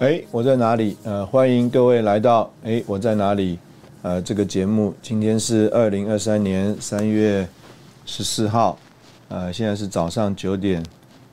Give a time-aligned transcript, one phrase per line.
[0.00, 0.96] 哎，我在哪里？
[1.02, 3.58] 呃，欢迎各位来到哎，我在哪里？
[4.02, 7.48] 呃，这个节目今天是二零二三年三月
[8.06, 8.78] 十四号，
[9.26, 10.80] 呃，现在是早上九点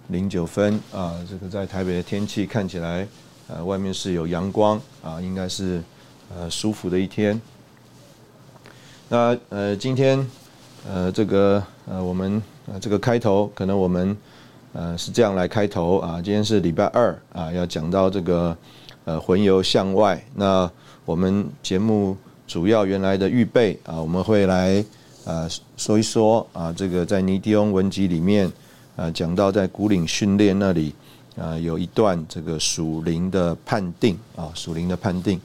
[0.07, 1.13] 零九分啊。
[1.30, 3.07] 这个在台北的天气看起来，
[3.49, 5.83] 呃，外面是有阳光啊，应该是
[6.35, 7.39] 呃舒服的一天。
[9.09, 10.27] 那呃，今天
[10.89, 14.17] 呃，这个呃，我们呃这个开头可能我们。
[14.77, 16.21] 呃，是这样来开头啊。
[16.21, 18.55] 今天是礼拜二啊，要讲到这个
[19.05, 20.21] 呃魂游向外。
[20.33, 20.69] 那
[21.05, 24.83] 我们节目主要原来的预备啊，我们会来
[25.23, 28.51] 呃说一说啊，这个在尼迪翁文集里面
[28.97, 30.93] 啊讲到在古岭训练那里
[31.37, 35.39] 啊有一段这个属灵的判定啊，属灵的判定。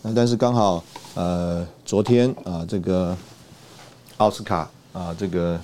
[0.00, 0.82] 那但是刚好
[1.14, 3.14] 呃昨天啊这个
[4.16, 5.60] 奥斯卡啊这个。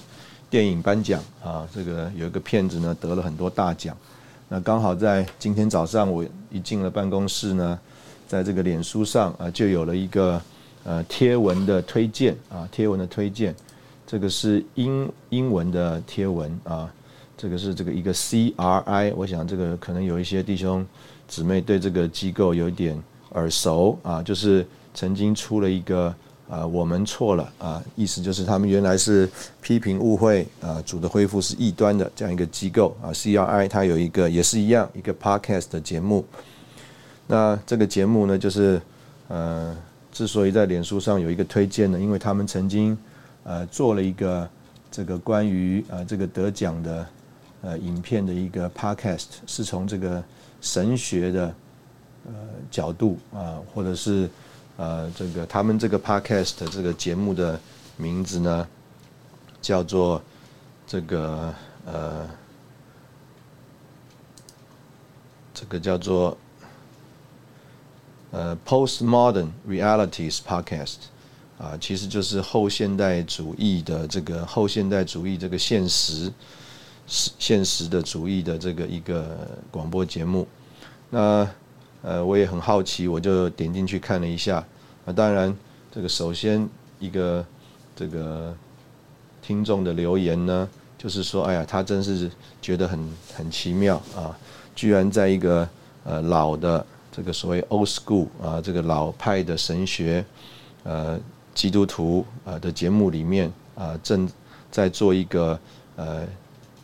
[0.49, 3.97] 电影颁奖啊，这个有一个片子呢得了很多大奖，
[4.49, 7.79] 那刚好在今天早上我一进了办公室呢，
[8.29, 10.41] 在这个脸书上啊就有了一个
[10.85, 13.55] 呃贴文的推荐啊贴文的推荐，
[14.07, 16.89] 这个是英英文的贴文啊，
[17.37, 20.87] 这个是这个一个 CRI，我想这个可能有一些弟兄
[21.27, 24.65] 姊妹对这个机构有一点耳熟啊，就是
[24.95, 26.15] 曾经出了一个。
[26.49, 27.83] 啊，我们错了啊！
[27.97, 29.29] 意思就是他们原来是
[29.61, 33.11] 批评误会啊，主的恢复是异端的这样一个机构啊。
[33.11, 36.25] CRI 它有一个也是一样一个 podcast 的节目。
[37.27, 38.81] 那这个节目呢，就是
[39.27, 39.77] 呃，
[40.13, 42.97] 之所以在脸书上有一个推荐呢，因为他们曾经
[43.43, 44.49] 呃做了一个
[44.89, 47.07] 这个关于呃这个得奖的
[47.63, 50.23] 呃影片的一个 podcast，是从这个
[50.61, 51.55] 神学的
[52.27, 52.33] 呃
[52.71, 54.31] 角度啊，或者是。
[54.77, 57.59] 呃，这个他们这个 podcast 这个节目的
[57.97, 58.69] 名字呢，
[59.63, 60.23] 叫做
[60.87, 61.55] 这个
[61.87, 62.29] 呃，
[65.55, 66.37] 这个叫做
[68.33, 70.97] 呃 postmodern realities podcast
[71.59, 76.31] 啊，其实就是后现代主义的这个后现代主义这个现实
[77.07, 80.47] 是现实的主义的这个一个广播节目，
[81.09, 81.49] 那。
[82.07, 84.65] 呃，我也很好奇，我就点进去看了一下。
[85.05, 85.53] 那当然，
[85.91, 86.69] 这个首先
[87.01, 87.45] 一个
[87.97, 88.55] 这个
[89.43, 92.31] 听众的留言呢，就是说，哎呀，他真是
[92.63, 92.97] 觉得很
[93.35, 94.39] 很奇妙啊，
[94.77, 95.69] 居然在一个
[96.05, 100.25] 呃老的这个所谓 old school 啊，这个老派的神学
[100.85, 101.19] 呃
[101.57, 104.31] 基督徒啊的节目里面啊，正
[104.71, 105.59] 在做一个
[105.97, 106.25] 呃。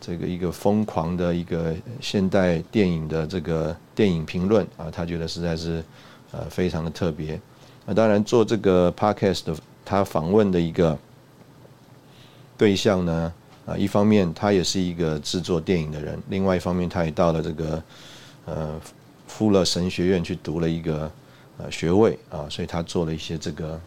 [0.05, 5.81] 这个一个疯狂的一个现代电影的这个电影评论啊，他觉得实在是
[6.33, 7.39] 呃非常的特别。
[7.85, 9.55] 那当然做这个 podcast 的
[9.85, 10.99] 他访问的一个
[12.57, 13.33] 对象呢
[13.65, 17.83] 啊，一方面他也是一个制作电影的人，另外一方面他也到了这个
[18.43, 18.81] 呃
[19.25, 21.09] 富勒神学院去读了一个
[21.57, 23.79] 呃学位啊，所以他做了一些这个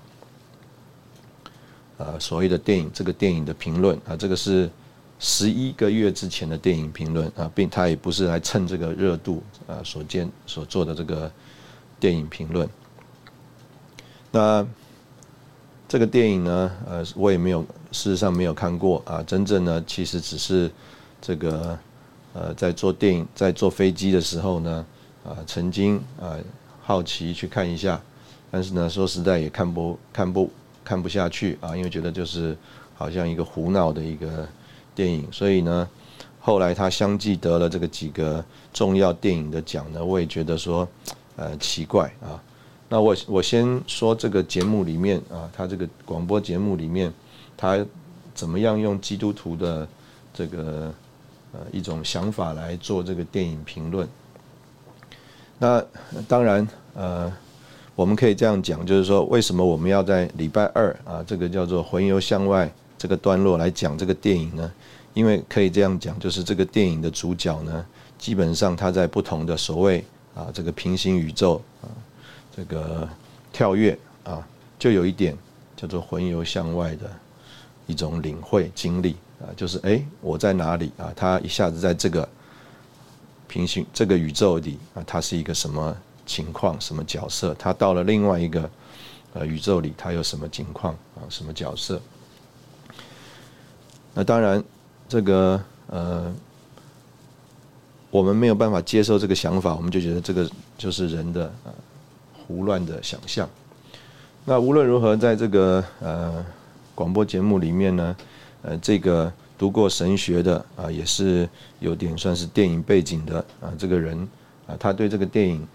[1.99, 4.71] 呃所谓的电影这个电影的评论啊，这个是。
[5.19, 11.31] 十一个月之前的电影评论啊，并他也不是来蹭这个热度啊所见所做的这个
[11.99, 12.69] 电影评论。
[14.31, 14.67] 那
[15.89, 19.23] 这个电影呢，呃，我也没有，事实上没有看过啊。
[19.23, 20.71] 真正呢，其实只是
[21.21, 21.79] 这个
[22.35, 24.87] 呃，在做电影，在坐飞机的时候呢，
[25.25, 26.37] 啊，曾经啊
[26.83, 27.99] 好奇去看一下，
[28.51, 30.51] 但是呢，说实在也看不看不
[30.85, 32.55] 看不下去啊，因为觉得就是
[32.95, 34.47] 好像一个胡闹的一个。
[34.97, 35.89] 电影，所以呢，
[36.41, 40.89] 后来他相继得了这个几个重要电影的奖呢，我也觉得说，
[41.37, 42.43] 呃，奇怪啊。
[42.89, 47.13] 那我我先说这个节目里面啊，他这个广播节目里面，
[47.57, 47.85] 他
[48.35, 49.87] 怎么样用基督徒的
[50.33, 50.95] 这个
[51.53, 54.09] 呃一种想法来做这个电影评论？
[55.59, 55.85] 那
[56.29, 57.33] 当然呃，
[57.97, 64.73] 我们可以这样讲，就是说，为什么我们要在礼拜二啊，这个叫做“魂游向外”这个段落来讲这个电影呢？
[65.15, 67.85] 因为可以这样讲，就是这个电影的主角呢，
[68.19, 70.05] 基本上他在不同的所谓
[70.35, 71.89] 啊这个平行宇宙啊
[72.55, 73.09] 这个
[73.53, 74.47] 跳跃啊，
[74.79, 75.37] 就有一点
[75.77, 77.11] 叫做“魂游向外”的
[77.87, 81.13] 一种领会经历啊，就是哎我在哪里啊？
[81.17, 82.29] 他一下子在这个
[83.49, 85.97] 平行这个宇宙里啊，他是一个什么？
[86.27, 87.55] 情况什么角色？
[87.57, 88.69] 他到了另外一个
[89.33, 91.23] 呃宇宙里，他有什么情况啊？
[91.29, 92.03] 什么角色？
[94.19, 94.65] 那当然，
[95.07, 96.33] 这个呃，
[98.11, 100.49] 我们没有办法接受这个想法，我们就觉得这个
[100.79, 101.73] 就是人的呃
[102.33, 103.47] 胡乱的想象。
[104.47, 106.43] 那无论如何，在这个呃
[106.95, 108.17] 广播节目里面呢，
[108.63, 111.47] 呃，这个读过神学的啊，也是
[111.81, 114.19] 有点算是电影背景的啊，这个人
[114.67, 115.69] 啊，他对这个电影。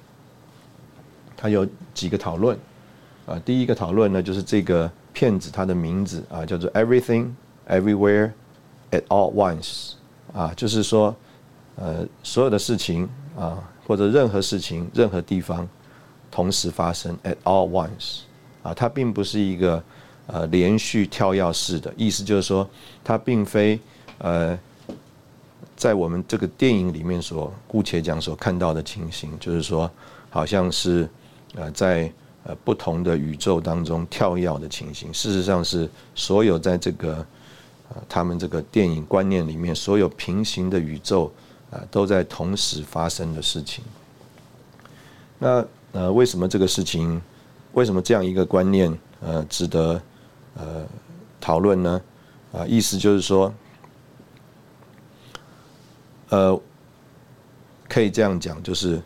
[1.38, 2.58] 他有几个讨论，
[3.26, 7.30] 啊，第一个讨论呢，就是这个骗子他的名字啊，叫做 Everything
[7.68, 8.32] Everywhere
[8.92, 9.94] at All Once，
[10.34, 11.16] 啊，就是说，
[11.76, 15.68] 呃，所有的事情啊，或者任何事情、任何地方
[16.30, 18.22] 同时发生 at all once，
[18.64, 19.84] 啊，它并不是一个
[20.28, 22.68] 呃连续跳跃式的，意思就是说，
[23.04, 23.80] 它并非
[24.18, 24.58] 呃，
[25.76, 29.90] 在我们这个电影里面所姑且讲所看到的情形，就是说，
[30.30, 31.10] 好像是。
[31.54, 32.10] 呃，在
[32.46, 37.26] 呃不同的宇宙当中跳跃的情形，事实上是所有在这个
[38.08, 41.32] 他们这个电影观念里面，所有平行的宇宙
[41.70, 43.84] 啊都在同时发生的事情。
[45.40, 47.22] 那呃，为什么这个事情，
[47.74, 50.02] 为什么这样一个观念呃值得
[50.56, 50.86] 呃
[51.40, 52.02] 讨论呢？
[52.52, 53.54] 啊，意思就是说，
[56.30, 56.62] 呃，
[57.88, 59.02] 可以这样讲，就是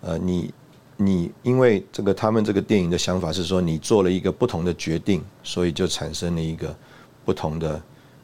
[0.00, 0.52] 呃你。
[0.98, 6.74] 你因为这个，他们这个电影的想法是说，你做了一个不同的决定，所以就产生了一个
[7.22, 7.78] 不同的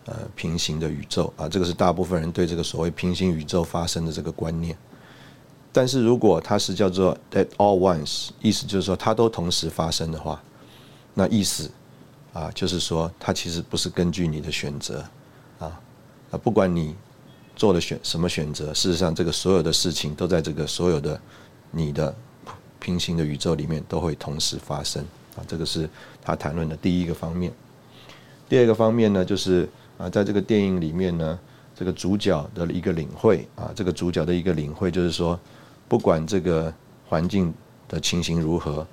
[0.05, 1.49] 呃平行的宇宙啊。
[1.49, 4.77] 这个是大部分人对这个所谓平行宇宙发生的这个观念。
[5.73, 10.43] 但是如果它是叫做 at all once，意思就是说它都同时发生的话，
[11.15, 11.71] 那意思
[12.33, 15.05] 啊就是说它其实不是根据你的选择
[15.59, 15.81] 啊
[16.31, 16.95] 啊，不管你
[17.57, 21.21] 做了选什么选择，事实上这个所有的事情都在这个所有的
[21.71, 22.15] 你的。
[22.85, 25.01] 平行的宇宙里面都会同时发生
[25.37, 25.89] 啊，这个是
[26.21, 27.53] 他谈论的第一个方面。
[28.49, 29.69] 第二个方面呢，就是
[30.03, 31.39] 啊，在这个电影里面呢，
[31.77, 35.39] 这个主角的一个领会啊，这个主角的一个领会就是说，
[35.87, 36.75] 不管这个
[37.09, 37.55] 环境
[37.87, 38.85] 的情形如何，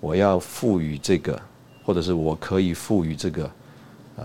[0.00, 1.40] 我要赋予这个，
[1.84, 3.48] 或者是我可以赋予这个
[4.16, 4.24] 呃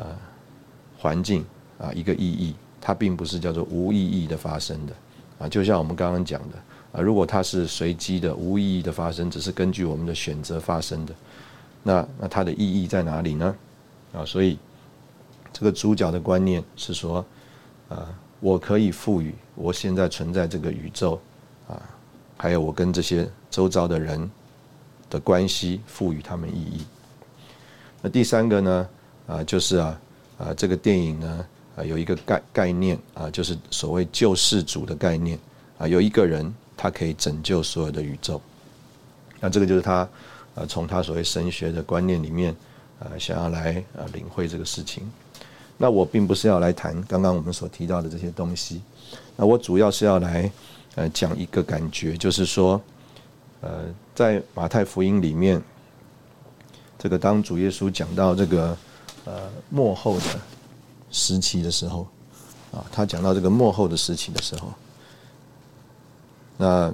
[0.97, 1.45] 环境
[1.77, 4.93] 啊一个意义，它并不是叫做无意义的发生的
[5.37, 6.57] 啊，就像我们刚刚讲的。
[6.91, 11.13] 啊，如果它是随机的、无意义的发生，只是根据我们的选择发生的，
[11.83, 13.55] 那那它的意义在哪里呢？
[14.11, 14.59] 啊，所以
[15.53, 17.25] 这个主角的观念是说，
[17.89, 18.07] 啊，
[18.39, 21.19] 我可以赋予我现在存在这个宇宙，
[21.67, 21.81] 啊，
[22.37, 24.29] 还有我跟这些周遭的人
[25.09, 26.85] 的关系，赋予他们意义。
[28.01, 28.89] 那第三个呢？
[29.27, 30.01] 啊，就是啊
[30.37, 31.45] 啊，这个电影呢
[31.75, 35.37] 啊有一个概概念啊，就是所谓救世主的概念
[35.77, 36.53] 啊，有一个人。
[36.77, 38.41] 他可以拯救所有的宇宙，
[39.39, 40.09] 那这个就是他，
[40.55, 42.55] 呃，从他所谓神学的观念里面，
[42.97, 45.03] 呃，想要来呃领会这个事情。
[45.81, 48.83] 那我并不是要来谈刚刚我们所提到的这些东西，
[49.35, 50.51] 那我主要是要来
[50.93, 52.79] 呃讲一个感觉，就是说，
[53.61, 55.59] 呃，在马太福音里面，
[56.99, 58.77] 这个当主耶稣讲到这个
[59.25, 60.25] 呃末后的
[61.09, 62.07] 时期的时候，
[62.71, 64.71] 啊，他讲到这个末后的时期的时候。
[66.57, 66.93] 那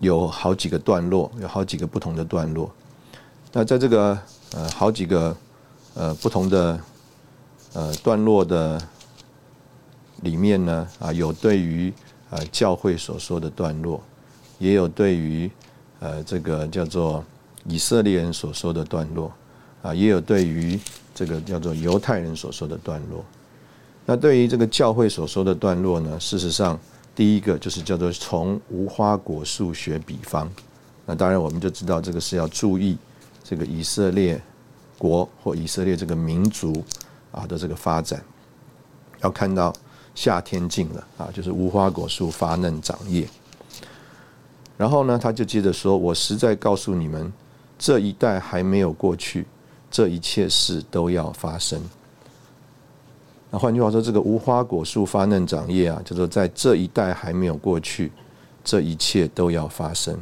[0.00, 2.68] 有好几个段落，有好几个不同的段落。
[3.52, 4.18] 那在这个
[4.52, 5.36] 呃好几个
[5.94, 6.80] 呃不同的
[7.72, 8.80] 呃段落的
[10.22, 11.92] 里面呢，啊有对于
[12.30, 14.02] 呃教会所说的段落，
[14.58, 15.50] 也有对于
[16.00, 17.24] 呃这个叫做
[17.66, 19.32] 以色列人所说的段落，
[19.82, 20.78] 啊也有对于
[21.14, 23.24] 这个叫做犹太人所说的段落。
[24.06, 26.78] 那对于这个教会所说的段落呢，事实上。
[27.18, 30.48] 第一个就是叫做从无花果树学比方，
[31.04, 32.96] 那当然我们就知道这个是要注意
[33.42, 34.40] 这个以色列
[34.96, 36.84] 国或以色列这个民族
[37.32, 38.22] 啊的这个发展，
[39.20, 39.72] 要看到
[40.14, 43.28] 夏天近了啊，就是无花果树发嫩长叶。
[44.76, 47.32] 然后呢，他就接着说：“我实在告诉你们，
[47.76, 49.44] 这一代还没有过去，
[49.90, 51.82] 这一切事都要发生。”
[53.50, 58.12] 那换句话说，这个无花果树发嫩长叶啊，就说在这一代还没有过去，
[58.62, 60.16] 这一切都要发生。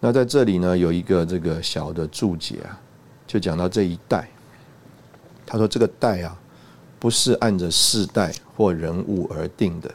[0.00, 2.80] 那在这里呢，有一个这个小的注解啊，
[3.26, 4.28] 就讲到这一代。
[5.46, 6.36] 他说这个代啊，
[6.98, 9.94] 不是按着世代或人物而定的，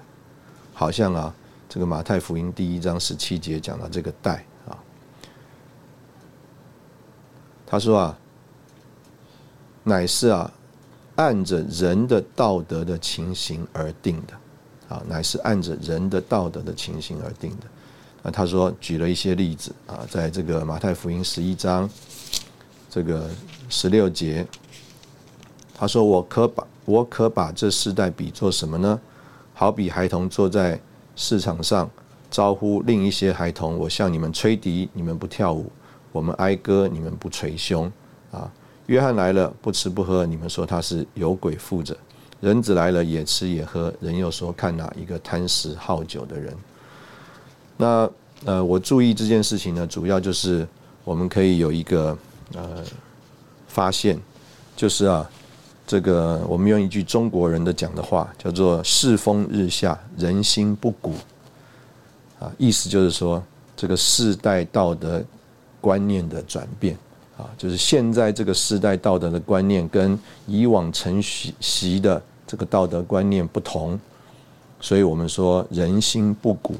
[0.73, 1.35] 好像啊，
[1.67, 4.77] 这个马太福音第一章十七节讲到这个代啊。
[7.65, 8.17] 他说啊，
[9.83, 10.51] 乃是啊，
[11.15, 17.67] 按着人的道德的情形而定的，啊，乃是按着人的道德的情形而定的。
[18.23, 21.89] 啊，他说举了一些例子啊，在这个马太福音十一章
[22.89, 23.29] 这个
[23.67, 24.45] 十六节，
[25.81, 29.01] 他说：“我可把我可把这世代比作什么呢？
[29.55, 30.79] 好比孩童坐在
[31.15, 31.89] 市场上，
[32.29, 35.65] 招呼另一些孩童：我向你们吹笛，你们不跳舞；
[36.11, 37.91] 我们哀歌，你们不捶胸。
[38.29, 38.47] 啊，
[38.85, 41.95] 约翰来了，不吃不喝，你们说他是有鬼附着；
[42.41, 46.55] 人子来了，也吃也喝，人又说看哪一个贪食好酒的人。”
[47.75, 48.07] 那
[48.45, 50.67] 呃，我注意这件事情呢，主要就是
[51.03, 52.15] 我们可以有一个
[52.53, 52.83] 呃
[53.67, 54.21] 发现，
[54.75, 55.27] 就是啊，
[55.91, 61.11] 这个我们用一句中国人的讲的话，叫做“世风日下，人心不古”，
[62.39, 63.43] 啊，意思就是说
[63.75, 65.21] 这个世代道德
[65.81, 66.97] 观念的转变
[67.37, 70.17] 啊，就是现在这个世代道德的观念跟
[70.47, 73.99] 以往承袭的这个道德观念不同，
[74.79, 76.73] 所以我们说人心不古。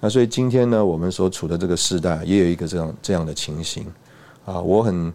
[0.00, 3.84] 那所以今天呢，我们所处的这个时代也有一个这样这样的情形
[4.46, 4.58] 啊。
[4.62, 5.12] 我很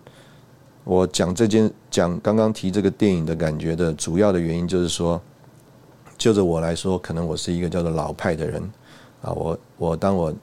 [0.84, 5.22] 我讲这件讲刚刚提这个电影的感觉的主要的原因，就是说，
[6.18, 8.62] 就着我来说，可能我是一个叫做老派的人
[9.22, 9.32] 啊。
[9.32, 10.34] 我我当我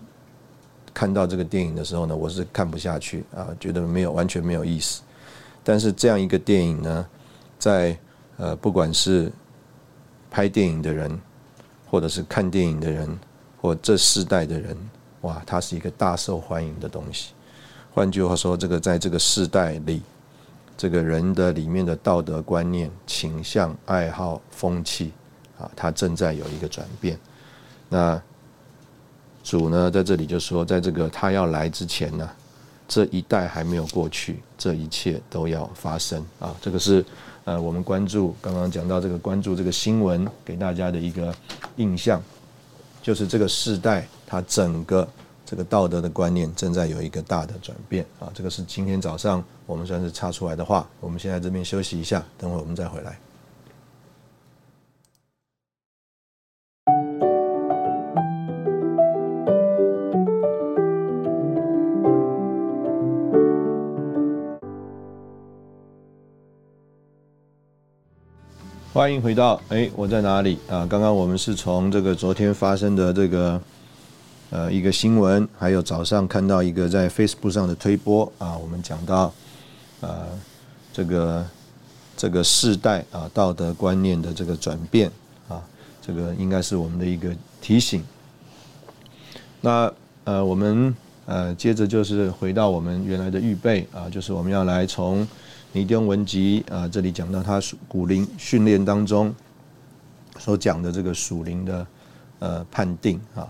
[0.94, 5.02] 看到这个电影的时候呢，我是看不下去啊，觉得没有完全没有意思。
[5.64, 7.06] 但是这样一个电影呢，
[7.58, 7.98] 在
[8.36, 9.32] 呃不管是
[10.30, 11.20] 拍电影的人，
[11.90, 13.18] 或者是看电影的人。
[13.58, 14.76] 或这世代的人，
[15.22, 17.32] 哇，它是一个大受欢迎的东西。
[17.92, 20.02] 换句话说，这个在这个世代里，
[20.76, 25.12] 这个人的里面的道德观念、倾向、爱好、风气
[25.58, 27.18] 啊，它正在有一个转变。
[27.88, 28.20] 那
[29.42, 32.28] 主呢，在这里就说，在这个他要来之前呢，
[32.86, 36.54] 这一代还没有过去，这一切都要发生啊。
[36.60, 37.04] 这个是
[37.44, 41.34] 呃，我们关注刚刚讲到这个关注这个新闻给大家的一个
[41.76, 42.22] 印象。
[43.02, 45.08] 就是这个世代，它整个
[45.46, 48.28] 这个道德的观念正在有一个大的转变啊！
[48.34, 50.84] 这个是今天早上我们算是插出来的话。
[50.98, 53.16] 我们现在这边休息一下，等会我们再回来。
[68.92, 70.84] 欢迎回到哎，我在哪里啊？
[70.90, 73.60] 刚刚我们是从这个昨天发生的这个
[74.50, 79.32] 呃一个新闻，还有早上看到一个在 Facebook 上的推播啊，我们讲到
[80.00, 80.26] 呃
[80.92, 81.46] 这个
[82.16, 85.10] 这个世代啊道德观念的这个转变
[85.48, 85.62] 啊，
[86.00, 88.02] 这个应该是我们的一个提醒。
[89.60, 89.92] 那
[90.24, 90.94] 呃我们
[91.26, 95.26] 呃接着就是回到我们原来的预备啊，就是我们要来从。
[95.72, 99.34] 尼丁文集啊，这里讲到他属古灵训练当中
[100.38, 101.86] 所讲的这个属灵的
[102.38, 103.46] 呃判定啊，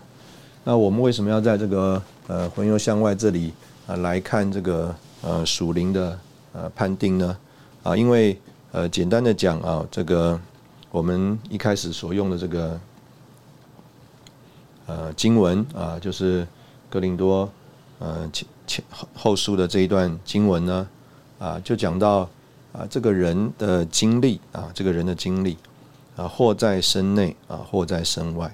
[0.68, 3.54] 那我们为什么要在这个呃魂游向外这里
[3.86, 4.92] 啊来看这个
[5.22, 6.18] 呃属灵的
[6.52, 7.38] 呃判定呢？
[7.84, 8.36] 啊，因为
[8.72, 10.40] 呃简单的讲啊，这个
[10.90, 12.80] 我们一开始所用的这个
[14.86, 16.44] 呃经文啊，就是
[16.90, 17.48] 格林多
[18.00, 20.88] 呃前前后后书的这一段经文呢。
[21.38, 22.28] 啊，就讲到
[22.72, 25.58] 啊，这个人的经历啊，这个人的经历
[26.16, 28.50] 啊，或在身内啊，或在身外。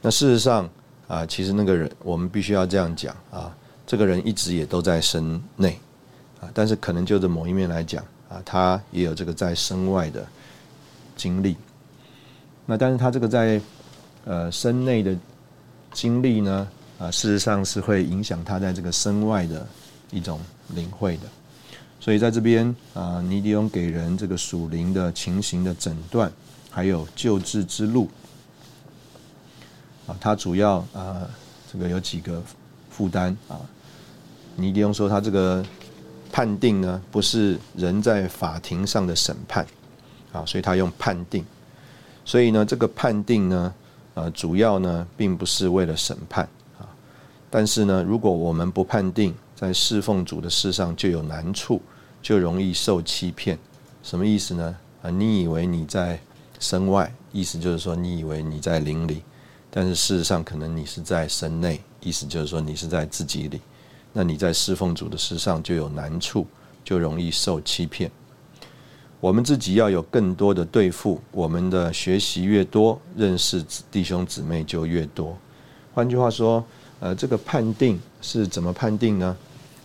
[0.00, 0.68] 那事实上
[1.08, 5.78] 啊，其实那个人，我们必须要这样讲啊，这个人一直也都在身内
[6.40, 10.26] 啊，但是可能就着某一面来讲啊，他也有这个在身外的
[11.16, 11.56] 经历。
[12.64, 13.60] 那但是他这个在
[14.24, 15.16] 呃身内的
[15.92, 19.64] 经历呢，啊，事实上是会影响他在这个身外的
[20.10, 21.22] 一种领会的。
[22.00, 26.30] 所以在这边啊，尼迪翁给人这个属灵的情形的诊断，
[26.70, 28.08] 还有救治之路
[30.06, 31.28] 啊，他主要啊
[31.70, 32.42] 这个有几个
[32.90, 33.60] 负担啊。
[34.56, 35.64] 尼迪翁说他这个
[36.32, 39.66] 判定呢，不是人在法庭上的审判
[40.32, 41.44] 啊，所以他用判定。
[42.24, 43.74] 所以呢，这个判定呢，
[44.14, 46.48] 呃，主要呢，并不是为了审判
[46.78, 46.88] 啊。
[47.50, 51.80] 但是呢，如果我们不判定，在侍奉主的事上就有难处。
[52.22, 53.56] 就容易受欺骗，
[54.02, 54.76] 什么意思呢？
[55.00, 56.18] 啊，你以为你在
[56.58, 59.22] 身外，意思就是说你以为你在灵里，
[59.76, 63.60] 但是事实上可能你是在身内，意思就是说你是在自己里。
[64.10, 66.46] 那你在侍奉主的事上就有难处，
[66.82, 68.10] 就容易受欺骗。
[69.20, 75.36] 我们自己要有更多的对付，我们的学习越多，认识弟兄姊妹就越多。
[75.92, 76.64] 换句话说，
[77.00, 79.36] 呃，这个判定是怎么判定呢？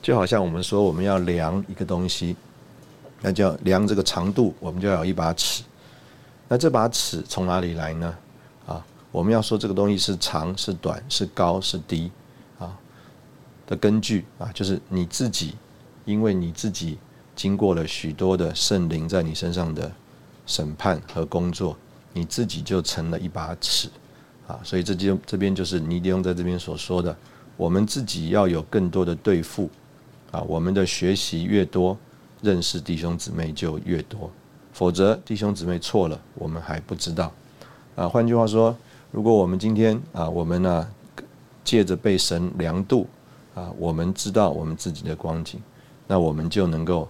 [0.01, 2.37] 就好像我们说我们要量一个东西，
[3.19, 5.63] 那叫量这个长度，我们就要有一把尺。
[6.47, 8.15] 那这把尺从哪里来呢？
[9.11, 12.09] 我们要说这个东西是长是短是高是低
[12.57, 12.77] 啊
[13.67, 15.55] 的根据啊，就是你自己，
[16.05, 16.97] 因为你自己。
[17.33, 19.89] 经过了许多的圣灵在你身上的
[20.45, 21.75] 审判和工作，
[22.13, 23.89] 你自己就成了一把尺
[24.45, 24.59] 啊！
[24.63, 27.15] 所以这就这边就是尼迪翁在这边所说的，
[27.55, 29.69] 我们自己要有更多的对付
[30.29, 30.41] 啊！
[30.41, 31.97] 我们的学习越多，
[32.41, 34.29] 认识弟兄姊妹就越多，
[34.73, 37.31] 否则弟兄姊妹错了，我们还不知道
[37.95, 38.07] 啊！
[38.09, 38.75] 换句话说，
[39.11, 40.87] 如果我们今天啊，我们呢
[41.63, 43.07] 借着被神量度
[43.53, 45.61] 啊，我们知道我们自己的光景，
[46.07, 47.07] 那我们就能够。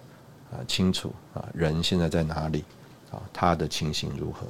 [0.51, 2.65] 啊，清楚啊，人现在在哪里？
[3.09, 4.45] 啊，他的情形如何？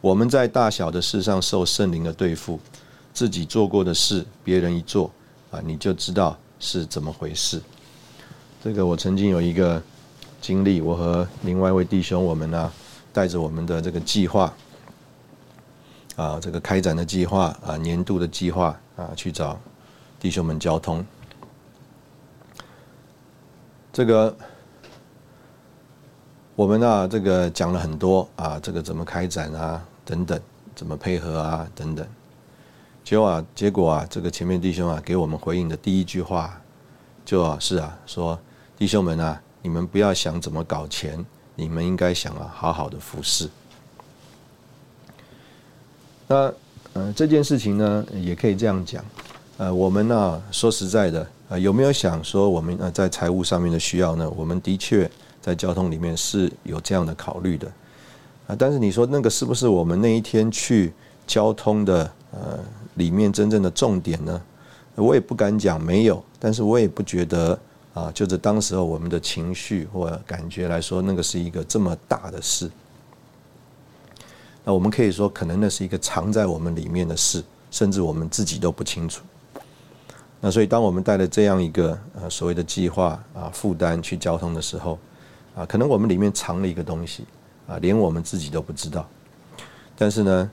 [0.00, 2.60] 我们在大小的事上受圣灵的对付，
[3.12, 5.10] 自己做过的事，别人一做
[5.50, 7.60] 啊，你就知道是怎么回事。
[8.62, 9.82] 这个我曾经有一个
[10.40, 12.72] 经历，我和另外一位弟兄，我们呢
[13.12, 14.54] 带着我们的这个计划
[16.20, 19.58] 啊，这个开展的计划啊，年度的计划啊，去找
[20.18, 21.02] 弟兄们交通。
[23.90, 24.36] 这个
[26.54, 30.38] 我们啊，这个讲了很多啊，这个怎么开展啊，等等，
[30.74, 32.06] 怎么配合啊，等等。
[33.02, 36.60] 结果啊，结果啊，这个前面弟兄啊，给我们回应的第一句话，
[37.24, 38.38] 就是啊，说
[38.76, 41.24] 弟兄们啊，你们不要想怎么搞钱，
[41.54, 43.48] 你们应该想啊，好好的服侍。
[46.30, 46.54] 那
[46.92, 49.04] 呃，这件事情呢，也可以这样讲，
[49.56, 51.26] 呃，我们呢，说实在的。
[51.48, 54.30] 啊，有没有想说我们呃在财务上面的需要呢？
[54.36, 55.10] 我们的确
[55.42, 57.66] 在交通里面是有这样的考虑的
[58.46, 58.54] 啊。
[58.56, 60.92] 但是你说那个是不是我们那一天去
[61.26, 62.60] 交通的呃
[62.94, 64.40] 里面真正的重点呢？
[64.94, 67.58] 我也不敢讲没有，但是我也不觉得
[67.92, 72.70] 啊，就是当时候我们的情绪或感觉来说，那个是一个这么大的事。
[74.72, 79.22] 我们可以说，可能那是一个藏在我们里面的事，甚至我们自己都不清楚。
[80.40, 84.98] 那所以，当我们带了这样一个呃所谓的计划啊负担去交通的时候，
[85.54, 87.26] 啊，可能我们里面藏了一个东西
[87.68, 89.06] 啊，连我们自己都不知道。
[89.96, 90.50] 但是呢，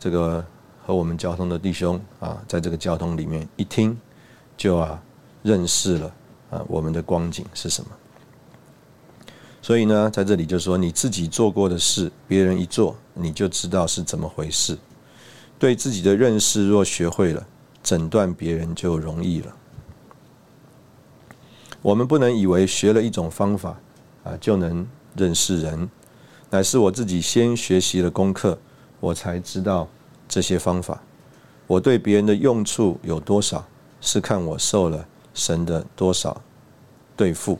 [0.00, 0.44] 这个
[0.84, 3.96] 和我们交通的弟兄啊，在这个交通里面一听，
[4.56, 5.00] 就啊
[5.42, 6.12] 认识了
[6.50, 7.90] 啊我们的光景是什么。
[9.60, 14.78] 所以呢，在这里就说你自己做过的事，别人一做，你就知道是怎么回事。
[15.58, 17.46] 对自己的认识若学会了。
[17.80, 19.56] 诊断别人就容易了。
[21.80, 23.78] 我们不能以为学了一种方法
[24.24, 25.88] 啊就能认识人，
[26.50, 28.58] 乃是我自己先学习了功课，
[29.00, 29.88] 我才知道
[30.28, 31.00] 这些方法。
[31.66, 33.66] 我对别人的用处有多少，
[34.02, 36.42] 是看我受了神的多少
[37.16, 37.58] 对付。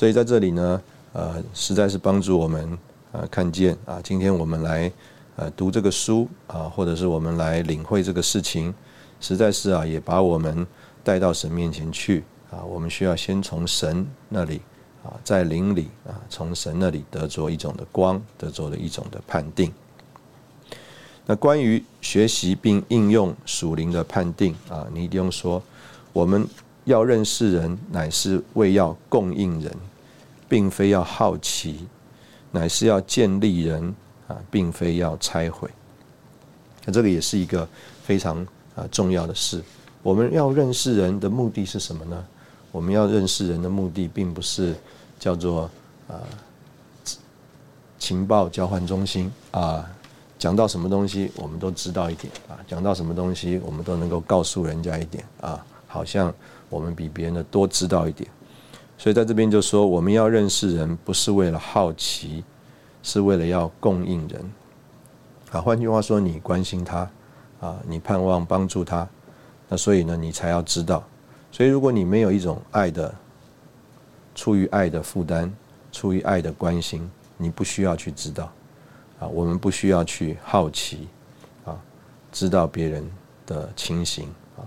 [0.00, 0.82] 所以在这里呢，
[1.12, 2.78] 呃，实在是帮助我们
[3.12, 4.90] 呃看见啊，今天我们来
[5.36, 8.72] 呃读这个书啊，或者是我们来领会这个事情。
[9.20, 10.66] 实在是啊，也把我们
[11.04, 12.64] 带到神面前去啊。
[12.64, 14.62] 我们需要先从神那里
[15.04, 19.70] 啊，在灵里啊，从神那里得着一种的光，得着的一种的判定。
[21.26, 25.62] 那关于学习并应用属灵的判定啊，你一定要说，
[26.14, 26.48] 我们
[26.84, 29.70] 要认识人，乃是为要供应人，
[30.50, 31.88] 并非要好奇，
[32.52, 33.94] 乃是要建立人
[34.28, 35.70] 啊，并非要拆毁。
[36.84, 37.66] 那这个也是一个
[38.04, 38.46] 非常。
[38.76, 39.60] 啊，重要的事，
[40.00, 42.24] 我们要认识人的目的是什么呢？
[42.70, 44.76] 我们要认识人的目的，并不是
[45.18, 45.68] 叫做
[46.06, 46.22] 啊
[47.98, 49.84] 情报交换中心啊，
[50.38, 56.32] 讲到什么东西我们都知道一点啊，讲到什么东西我们都能够告诉人家一点啊，好像
[56.68, 58.30] 我们比别人的多知道一点。
[59.00, 62.44] 所以在这边就说，我们要认识人，不是为了好奇，
[63.02, 64.52] 是为了要供应人。
[65.52, 67.10] 啊，换句话说，你关心他。
[67.60, 69.08] 啊，你盼望帮助他，
[69.70, 71.02] 那所以呢，你才要知道。
[71.50, 73.14] 所以，如果你没有一种爱的、
[74.34, 75.50] 出于爱的负担、
[75.90, 78.52] 出于爱的关心，你不需要去知道。
[79.18, 81.08] 啊，我们不需要去好奇，
[81.64, 81.74] 啊，
[82.30, 83.10] 知道别人
[83.46, 84.28] 的情形。
[84.58, 84.60] 啊，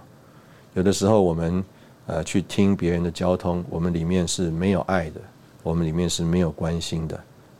[0.73, 1.63] 有的时候我们
[2.05, 5.21] 呃去听别人的交通，我们里面是没有爱的，
[5.61, 7.15] 我们里面是没有关心的。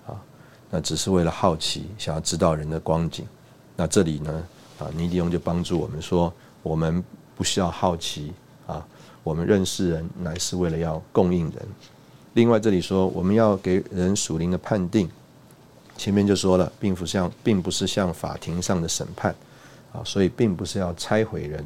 [0.07, 0.19] 啊，
[0.69, 3.25] 那只是为了好奇，想要知道人的光景。
[3.75, 4.43] 那这里呢？
[4.79, 7.03] 啊，尼迪翁就帮助我们说，我们
[7.35, 8.33] 不需要好奇
[8.65, 8.85] 啊，
[9.23, 11.53] 我们认识人乃是为了要供应人。
[12.33, 15.07] 另外这里说我们要给人属灵的判定，
[15.95, 19.33] 前面就说了，并不像并不是像法庭上的审判
[19.93, 21.63] 啊，所以并不是要拆毁人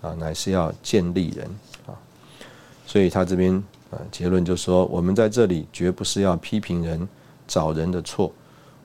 [0.00, 1.46] 啊，乃是要建立人
[1.86, 1.92] 啊。
[2.88, 3.54] 所以他这边
[3.90, 7.06] 啊结论就说，我们在这里绝不是要批评人、
[7.46, 8.32] 找人的错，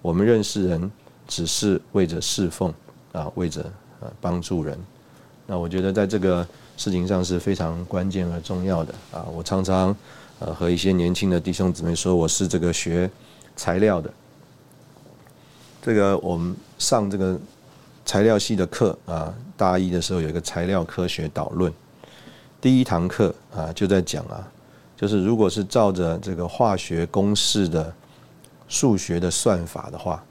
[0.01, 0.91] 我们认识人
[1.25, 2.73] 只是为着侍奉
[3.13, 3.63] 啊，为着
[4.01, 4.77] 呃帮助人。
[5.47, 9.25] 那我觉得在这个事情上是非常关键而重要的啊。
[9.33, 9.95] 我常常
[10.39, 13.09] 呃和一些年轻的弟兄姊妹说，我是这个学
[13.55, 14.13] 材料的，
[15.81, 17.39] 这个我们上这个
[18.03, 21.73] 材料系的课啊，大一的时候有一个材料科学导论。
[22.63, 24.49] 第一堂课啊，就在讲啊，
[24.95, 27.93] 就是如果是照着这个化学公式的
[28.69, 30.23] 数学的算法的话，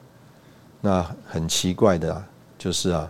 [0.81, 3.07] 那很奇怪的啊，就是啊，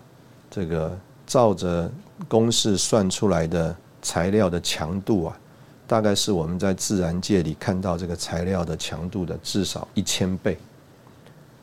[0.51, 0.91] 这个
[1.25, 1.89] 照着
[2.27, 5.39] 公式算出来的材料的强度啊，
[5.87, 10.57] 大概是我们在自然界里看到这个材料的强度的至少一千倍。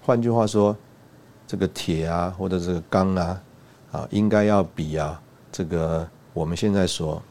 [0.01, 0.75] 换句话说，
[1.47, 3.43] 这个铁啊，或者这个钢啊，
[3.93, 5.21] 啊，应该要比啊
[5.53, 7.23] 这个我们现在所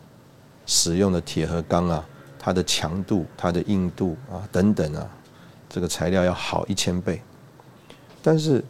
[0.69, 2.05] 使用的铁和钢啊，
[2.37, 5.09] 它的强度、它的硬度啊等等啊，
[5.67, 7.19] 这个材料要好一千倍。
[8.21, 8.63] 但是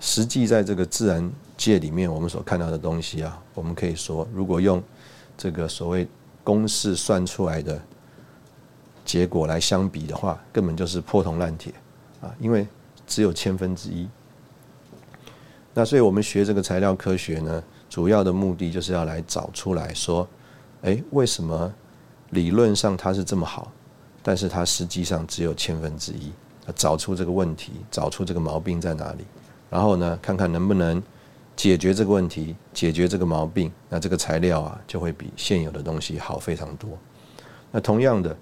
[0.00, 4.82] 实际在这个自然界里面，我们所看到的东西啊，我们可以说，如果用
[5.38, 6.08] 这个所谓
[6.42, 7.80] 公式算出来的
[9.04, 11.72] 结果来相比的话，根本就是破铜烂铁
[12.20, 12.66] 啊，因为
[13.06, 14.08] 只有千分之一。
[15.72, 20.28] 那所以我们学这个材料科学呢，主要的目的就是要来找出来说。
[20.82, 21.72] 哎，为什么
[22.30, 23.70] 理论上它是这么好，
[24.22, 26.32] 但是它实际上只有千分之一？
[26.76, 29.24] 找出这个问题，找出这个毛病在哪里，
[29.68, 31.02] 然后呢，看看能不能
[31.56, 36.90] 解决这个问题，解决这个毛病，那这个材料啊就会比现有的东西好非常多。
[37.72, 38.36] 那同样的，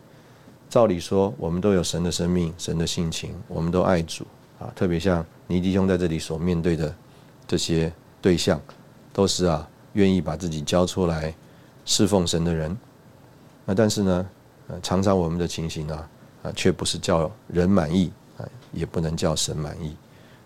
[0.68, 4.26] 照理说，我们都有神的生命、神的性情，我们都爱主
[4.58, 6.94] 啊，特别像尼迪兄在这里所面对的
[7.46, 8.60] 这些对象，
[9.14, 11.34] 都是啊愿意把自己交出来。
[11.84, 12.76] 侍奉神的人，
[13.64, 14.26] 那但是呢，
[14.68, 16.08] 呃，常常我们的情形呢，
[16.42, 19.96] 啊，却不是叫人满意啊，也不能叫神满意。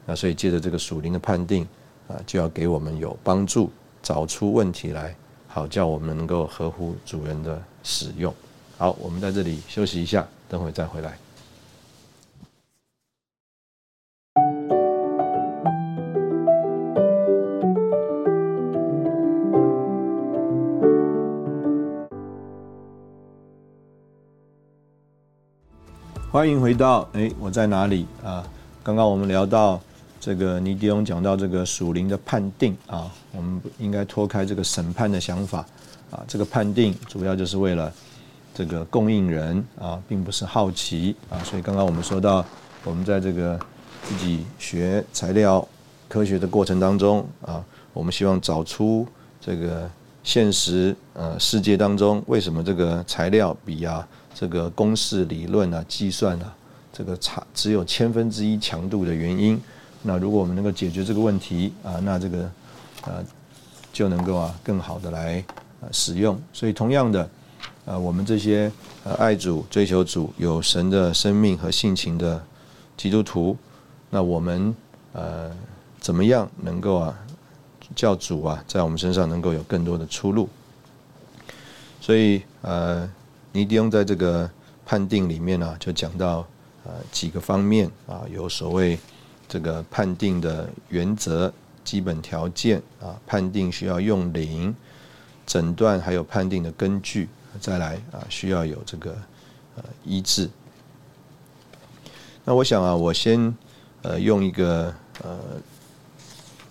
[0.06, 1.66] 那所以借着这个属灵的判定
[2.08, 3.70] 啊，就要给我们有帮助，
[4.02, 5.14] 找出问题来，
[5.48, 8.32] 好叫我们能够合乎主人的使用。
[8.76, 11.16] 好，我们在这里休息一下，等会再回来。
[26.34, 28.44] 欢迎回到哎，我在哪里啊？
[28.82, 29.80] 刚刚我们聊到
[30.18, 35.64] 这个尼迪翁讲到这个属灵的判定啊，我们应该脱开这个审判的想法
[36.10, 36.24] 啊。
[36.26, 37.92] 这个判定主要就是为了
[38.52, 41.38] 这个供应人啊，并不是好奇啊。
[41.44, 42.44] 所以刚刚我们说到，
[42.82, 43.56] 我们在这个
[44.02, 45.64] 自己学材料
[46.08, 49.06] 科学的过程当中啊，我们希望找出
[49.40, 49.88] 这个
[50.24, 54.04] 现实呃世界当中为什么这个材料比啊。
[54.34, 56.52] 这个公式理论啊，计算啊，
[56.92, 59.62] 这个差只有千分之一强度的原因。
[60.02, 62.50] 那如果我们能够解决这个问题啊，那这个
[63.06, 63.24] 呃
[63.92, 65.42] 就能够啊更好的来
[65.92, 66.36] 使用。
[66.52, 67.30] 所以同样的，
[67.84, 68.70] 呃，我们这些
[69.04, 72.44] 呃爱主、追求主、有神的生命和性情的
[72.96, 73.56] 基督徒，
[74.10, 74.74] 那我们
[75.12, 75.50] 呃
[76.00, 77.16] 怎么样能够啊
[77.94, 80.48] 叫主啊在我们身上能够有更多的出路？
[82.00, 83.08] 所以呃。
[83.56, 84.50] 尼迪翁在这个
[84.84, 86.44] 判定里面呢，就讲到
[86.84, 88.98] 呃几个方面啊，有所谓
[89.46, 91.52] 这个判定的原则、
[91.84, 94.74] 基本条件啊，判定需要用零
[95.46, 97.28] 诊断，还有判定的根据，
[97.60, 99.16] 再来啊需要有这个
[99.76, 100.50] 呃医治。
[102.44, 103.56] 那我想啊，我先
[104.02, 105.38] 呃用一个呃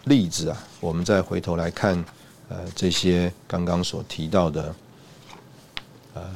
[0.03, 2.03] 例子啊，我们再回头来看
[2.49, 4.75] 呃这些刚刚所提到的
[6.13, 6.29] 呃。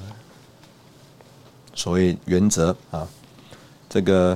[1.77, 3.07] 所谓原则啊，
[3.87, 4.35] 这个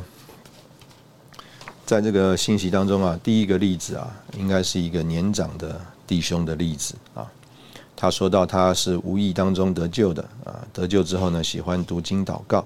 [1.88, 7.26] 在这个信息当中啊，第一个例子啊，应该是一个年长的弟兄的例子啊。
[7.96, 12.64] 他说到他是无意当中得救的啊，得救之后呢，喜欢读经祷告，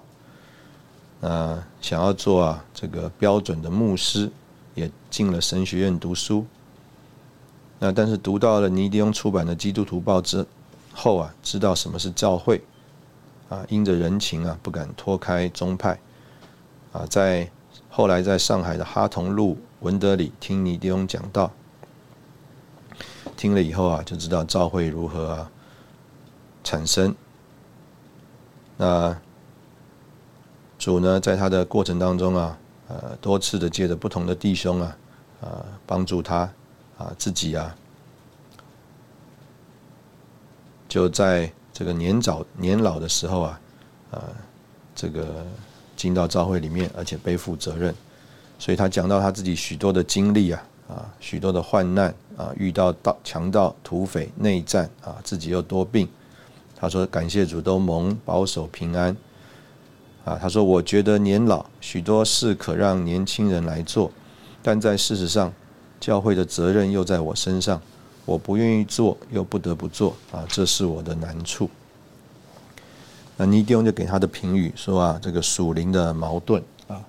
[1.22, 4.30] 啊，想要做啊这个标准的牧师，
[4.74, 6.46] 也进了神学院读书。
[7.80, 10.46] 那但是读到了尼迪翁出版的《基督徒报》之
[10.94, 12.62] 后啊，知道什么是教会。
[13.50, 16.00] 啊，因着人情啊，不敢脱开宗派。
[16.92, 17.52] 啊，在
[17.90, 21.52] 后来在上海的哈同路文德里听尼迪翁讲道，
[23.36, 25.52] 听了以后啊，就知道教会如何啊
[26.64, 27.14] 产生。
[28.78, 29.18] 那
[30.78, 34.98] 主呢，在他的过程当中啊，呃，多次的借着不同的弟兄啊，
[35.42, 36.50] 啊，帮助他
[36.98, 37.76] 啊，自己啊，
[40.88, 43.60] 就在这个年早年老的时候啊，
[44.10, 44.24] 啊，
[44.96, 45.46] 这个
[45.98, 47.94] 进到教会里面，而且背负责任。
[48.58, 56.08] 所以他讲到他自己许多的经历啊，啊，许多的患难啊，遇到盗强盗、土匪、内战啊，自己又多病。
[56.78, 59.16] 他说：“感谢主，都蒙保守平安。”
[60.24, 64.10] 啊，他说：“我觉得年老，许多事可让年轻人来做，
[64.64, 65.52] 但在事实上，
[66.00, 67.82] 教会的责任又在我身上，
[68.26, 70.16] 我不愿意做，又不得不做。
[70.32, 71.70] 啊，这是我的难处。”
[73.38, 77.02] 那尼迪翁就给他的评语说：“啊，这个属灵的矛盾啊。”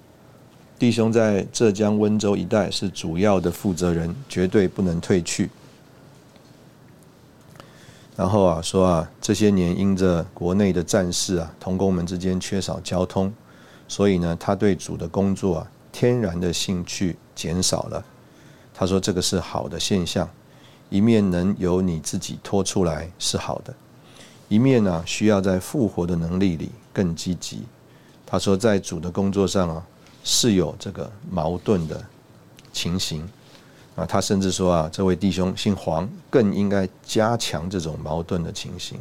[0.79, 5.49] 弟兄在浙江温州一带是主要的负责人，绝对不能退去。
[8.17, 13.33] 然后啊，说啊，这些年因着国内的战事啊，同工们之间缺少交通，
[13.87, 18.05] 所以呢，他对主的工作啊，天然的兴趣减少了。
[18.75, 20.29] 他说这个是好的现象，
[20.91, 23.75] 一面能由你自己拖出来是好的，
[24.49, 27.63] 一面呢，需要在复活的能力里更积极。
[28.25, 29.87] 他说在主的工作上啊。
[30.29, 32.05] 是有这个矛盾的
[32.73, 33.23] 情形
[33.95, 38.99] 啊，他甚至说啊，这位弟兄姓黄，更应该加强这种矛盾的情形。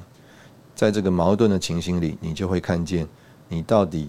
[0.75, 3.07] 在这个矛盾的情形里，你就会看见
[3.49, 4.07] 你到底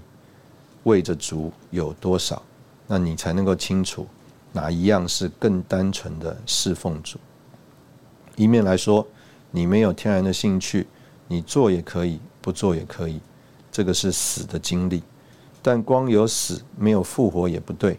[0.83, 2.43] 为着主有多少，
[2.87, 4.07] 那你才能够清楚
[4.53, 7.19] 哪一样是更单纯的侍奉主。
[8.37, 9.07] 一面来说，
[9.51, 10.87] 你没有天然的兴趣，
[11.27, 13.20] 你做也可以，不做也可以，
[13.72, 15.03] 这个是死的经历。
[15.62, 17.99] 但光有死没有复活也不对，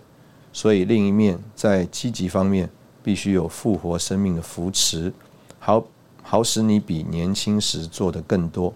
[0.53, 2.69] 所以另一面在积极方面
[3.03, 5.11] 必须有复活生命的扶持，
[5.59, 5.83] 好
[6.23, 8.73] 好使你比年轻时做的更多。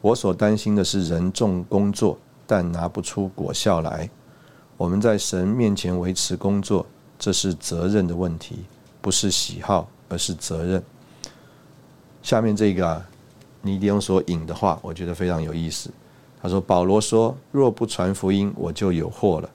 [0.00, 4.08] 我所担心的是人重工作，但拿不出果效来。
[4.76, 6.86] 我们在神面前维持工作，
[7.18, 8.64] 这是责任的问题，
[9.00, 10.82] 不是喜好，而是责任。
[12.22, 13.08] 下面这个啊，
[13.62, 15.90] 尼迪翁所引的话，我觉得非常有意思。
[16.42, 19.48] 他说：“保罗说，若不传福音，我就有祸了；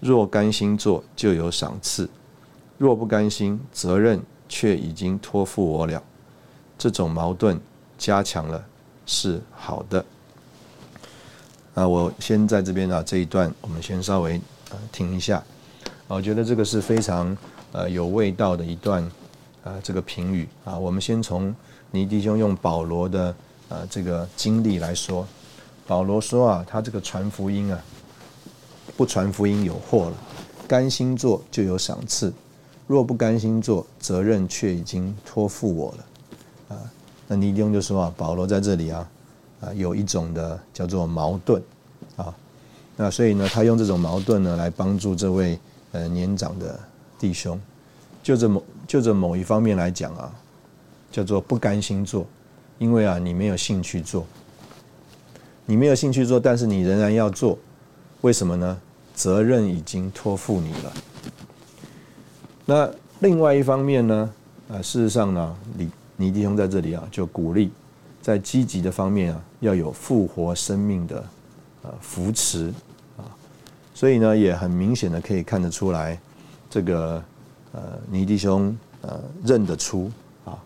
[0.00, 2.06] 若甘心做，就有赏赐；
[2.78, 6.02] 若不甘心，责任却已经托付我了。
[6.78, 7.58] 这种矛盾
[7.96, 8.64] 加强了，
[9.06, 10.04] 是好的。”
[11.74, 14.40] 啊，我先在这边啊这一段，我们先稍微
[14.70, 15.42] 呃听一下。
[16.06, 17.36] 我觉得这个是非常
[17.72, 19.10] 呃有味道的一段
[19.66, 20.78] 啊这个评语啊。
[20.78, 21.54] 我们先从
[21.90, 23.34] 尼弟兄用保罗的
[23.68, 25.26] 呃这个经历来说。
[25.88, 27.80] 保罗说啊，他这个传福音啊，
[28.96, 30.16] 不传福音有祸了。
[30.66, 32.32] 甘心做就有赏赐，
[32.88, 36.74] 若不甘心做，责任却已经托付我了。
[36.74, 36.82] 啊，
[37.28, 39.08] 那尼弟兄就说啊，保罗在这里啊，
[39.60, 41.62] 啊有一种的叫做矛盾
[42.16, 42.34] 啊。
[42.96, 45.56] 那所以呢，他用这种矛盾呢来帮助这位
[45.92, 46.80] 呃年长的
[47.16, 47.60] 弟兄。
[48.24, 50.32] 就这么就着某一方面来讲啊，
[51.10, 52.26] 叫做不甘心做，
[52.78, 54.26] 因为啊你没有兴趣做。
[55.68, 57.58] 你没有兴趣做，但是你仍然要做，
[58.20, 58.80] 为什么呢？
[59.16, 60.92] 责任已经托付你了。
[62.64, 64.32] 那另外一方面呢？
[64.68, 67.72] 啊，事实上呢，你倪弟兄在这里啊，就鼓励
[68.22, 71.18] 在积极的方面啊，要有复活生命的
[71.82, 72.72] 啊扶持
[73.16, 73.26] 啊，
[73.94, 76.16] 所以呢，也很明显的可以看得出来，
[76.70, 77.22] 这个
[77.76, 80.10] 呃倪弟兄呃认得出
[80.44, 80.58] 啊，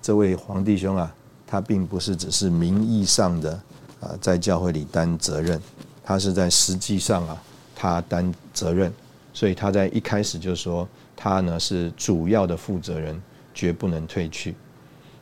[0.00, 1.10] 这位黄弟兄啊，
[1.46, 3.58] 他并不是只是名义上的。
[4.00, 5.60] 啊，在教会里担责任，
[6.04, 7.36] 他是在实际上啊，
[7.74, 8.92] 他担责任，
[9.34, 13.20] 所以他在一开始就说，他呢是主要的负责人，
[13.52, 14.54] 绝不能退去。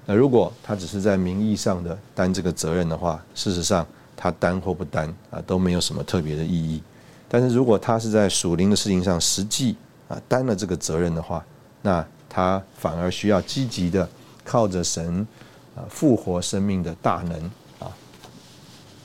[0.04, 6.82] 那如果他只是在名义上的担这个责任的话，事实上他担或不担啊都没有什么特别的意义。
[7.30, 9.74] 但是如果他是在属灵的事情上实际
[10.09, 11.45] 啊担了这个责任的话，
[11.83, 14.09] 那他反而需要积极的
[14.45, 15.27] 靠着神
[15.75, 17.92] 啊复活生命的大能啊。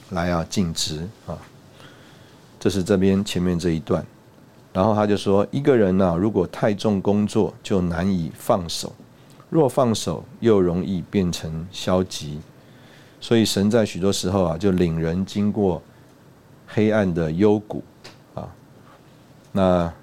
[0.10, 1.38] 来啊，尽职啊！
[2.60, 4.06] 这是这边前面这一段，
[4.74, 8.90] 然后他就说：一个人呢，如果太重工作，就难以放手；
[9.50, 12.42] 若放手，又容易变成消极。
[13.22, 15.82] 所以神在许多时候啊，就领人经过
[16.68, 17.82] 黑暗的幽谷
[18.36, 18.48] 啊。
[19.54, 19.94] 那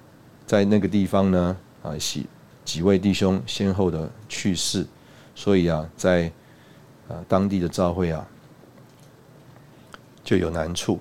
[0.49, 2.27] 在那个地方呢，啊，几
[2.65, 4.87] 几位弟兄先后的去世，
[5.35, 6.33] 所以啊，在
[7.07, 8.27] 啊当地的教会啊。
[10.25, 11.01] 就有难处，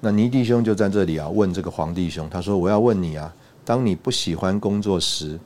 [0.00, 3.30] 那尼弟兄就在这里啊，问这个黄弟兄，他说：“我要问你啊，
[3.66, 5.38] 当你不喜欢工作时，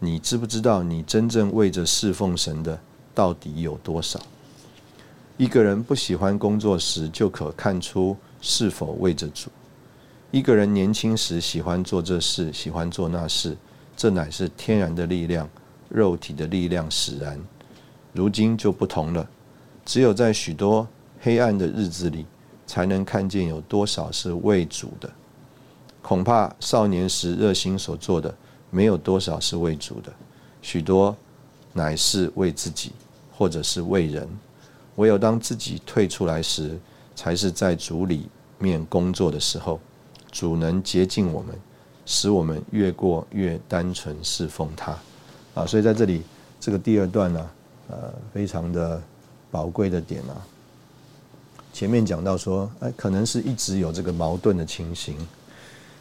[0.00, 2.76] 你知不知道你真正为着侍奉神的
[3.14, 4.20] 到底有多少？”
[5.36, 9.48] 一个人不喜欢工作时，就可看出是否为着主。
[10.34, 13.56] 一个人年轻时喜欢做这事，喜欢做那事，
[13.96, 15.48] 这乃是天然的力量，
[15.88, 17.40] 肉体的力量使然。
[18.12, 19.28] 如今就不同了，
[19.84, 20.88] 只有在许多
[21.20, 22.26] 黑暗的日子里，
[22.66, 25.08] 才能看见有多少是为主的。
[26.02, 28.34] 恐怕少年时热心所做的，
[28.70, 30.12] 没有多少是为主的，
[30.60, 31.16] 许多
[31.72, 32.90] 乃是为自己，
[33.32, 34.28] 或者是为人。
[34.96, 36.76] 唯有当自己退出来时，
[37.14, 39.78] 才是在主里面工作的时候。
[40.34, 41.54] 主能洁净我们，
[42.04, 44.98] 使我们越过越单纯侍奉他。
[45.54, 46.22] 啊，所以在这里
[46.58, 47.50] 这个第二段呢，
[47.88, 49.00] 呃，非常的
[49.52, 50.34] 宝贵的点啊。
[51.72, 55.16] 前面讲到说，哎，可能是一直有这个矛盾的情形。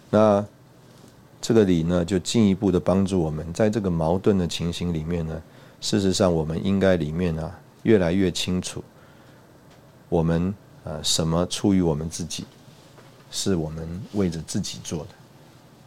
[0.10, 0.44] 那
[1.40, 5.40] 这个里呢，就进一步的帮助我们，在这个矛盾的情形里面呢，
[5.80, 7.52] 事实上我们应该里面呢。
[7.84, 8.82] 越来越清楚，
[10.08, 12.46] 我们呃什么出于我们自己，
[13.36, 15.10] 是我们为着自己做的；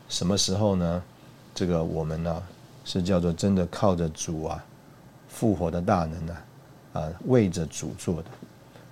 [0.09, 1.02] 什么时候呢？
[1.54, 2.42] 这个我们呢
[2.85, 4.62] 是叫做真的靠着主啊
[5.28, 6.37] 复活的大能呢
[6.92, 8.28] 啊为着主做的。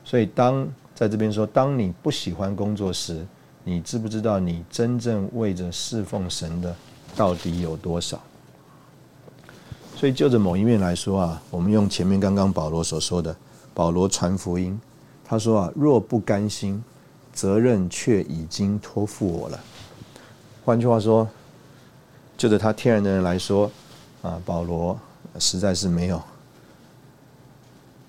[0.02, 3.26] 所以当在这边说，当你不喜欢工作时，
[3.64, 6.74] 你知不知道你真正为着侍奉神的
[7.16, 8.18] 到底有多少？
[9.96, 13.34] 所以就着某一面来说啊，我们用前面刚刚保罗所说的，
[13.74, 14.80] 保罗传福音，
[15.24, 16.82] 他说啊，若不甘心，
[17.35, 19.61] 责任却已经托付我了。
[20.64, 21.29] 换句话说，
[22.38, 23.70] 就着他天然的人来说，
[24.23, 24.99] 啊，保罗
[25.38, 26.23] 实在是没有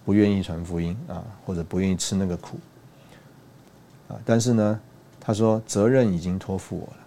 [0.06, 2.58] 不愿意传福音啊，或者不愿意吃那个苦
[4.08, 4.16] 啊。
[4.24, 4.80] 但是呢，
[5.20, 6.98] 他说责任已经托付我了，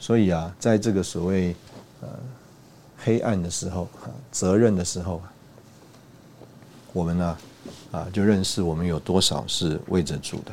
[0.00, 1.54] 所以啊，在这个所谓
[2.00, 2.08] 呃。
[2.96, 3.86] 黑暗的时候，
[4.32, 5.20] 责任的时候，
[6.94, 7.38] 我们呢，
[7.92, 10.52] 啊，就认识我们有多少是为着主的。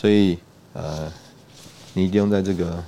[0.00, 0.38] 所以，
[0.72, 1.12] 呃，
[1.92, 2.82] 你一定在这个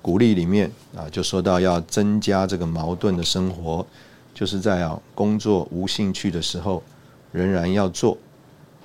[0.00, 3.84] 鼓励里面啊，就说到要增加这个矛盾的生活，
[4.32, 6.84] 就是在啊工作无兴趣的时候，
[7.32, 8.16] 仍然要做。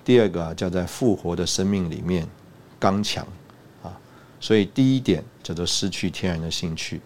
[0.03, 2.27] 第二个啊，叫在复活的生命里面
[2.79, 3.23] 刚强
[3.83, 3.95] 啊。
[4.39, 6.99] 所以第一点叫做失去天然的兴趣。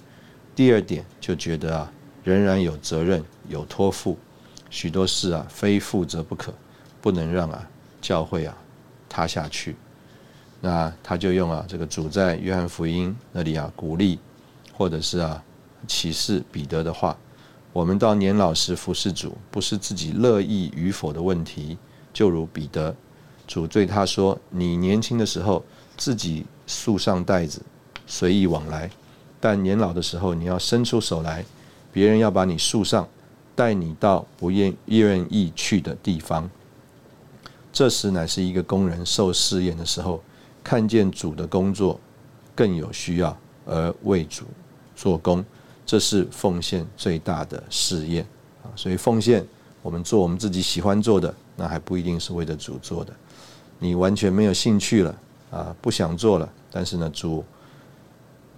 [0.55, 1.91] 第二点就觉得啊，
[2.23, 4.17] 仍然有责任有托付，
[4.69, 6.53] 许多事啊非负责不可，
[7.01, 8.57] 不能让啊教会啊
[9.17, 9.75] 塌下去。
[10.61, 14.19] 那他就用啊这个主在约翰福音那里啊鼓励，
[14.71, 15.43] 或者是啊
[15.87, 17.17] 启示彼得的话：
[17.73, 21.79] 我们到年老时服侍主，不是自己乐意与否的问题。
[22.13, 22.95] 就如彼得，
[23.47, 25.63] 主对他说：“你年轻的时候
[25.95, 27.59] 自己束上带子，
[28.05, 28.87] 随意往来。”
[29.41, 31.43] 但年老的时候，你要伸出手来，
[31.91, 33.07] 别人要把你束上，
[33.55, 36.47] 带你到不愿愿意去的地方。
[37.77, 40.19] 这时乃是一个工人受试验的时候，
[40.63, 41.99] 看见主的工作
[42.55, 43.37] 更有需要，
[43.67, 44.45] 而为主
[44.95, 45.45] 做工，
[45.85, 48.25] 这是奉献最大的试验
[48.63, 48.73] 啊！
[48.75, 49.45] 所以奉献，
[49.83, 53.13] 我们做我们自己喜欢做的，那还不一定是为了主做的。
[53.77, 55.15] 你完全没有兴趣了
[55.51, 57.45] 啊，不想做了，但是呢，主。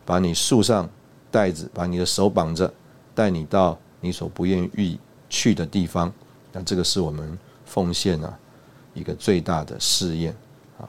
[0.06, 0.90] 把你束上
[1.30, 2.74] 带子，把你的手绑着，
[3.14, 4.98] 带你到你所不愿意
[5.30, 6.10] 去的地方。
[6.54, 8.40] 那这个是我们奉献啊
[8.94, 10.36] 一个最大的试验
[10.80, 10.88] 啊。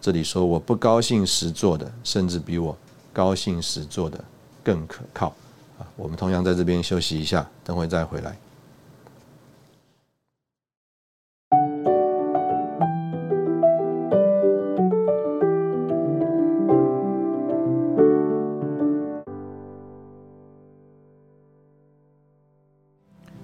[0.00, 2.76] 这里说我不高兴时做的，甚至比我
[3.12, 4.22] 高兴时做的
[4.62, 5.28] 更可靠
[5.78, 5.86] 啊。
[5.96, 8.36] 我们同样在这边休息一下，等会再回来。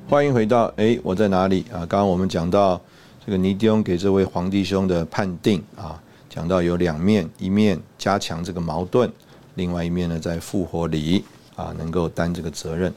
[0.06, 1.82] 欢迎回到哎，我在哪里啊？
[1.86, 2.80] 刚刚我们讲到
[3.24, 9.10] 这个尼迪翁给这位皇帝兄的判定啊，讲到有两面，一面加强这个矛盾，
[9.54, 11.24] 另外一面呢在复活里
[11.56, 12.92] 啊能够担这个责任。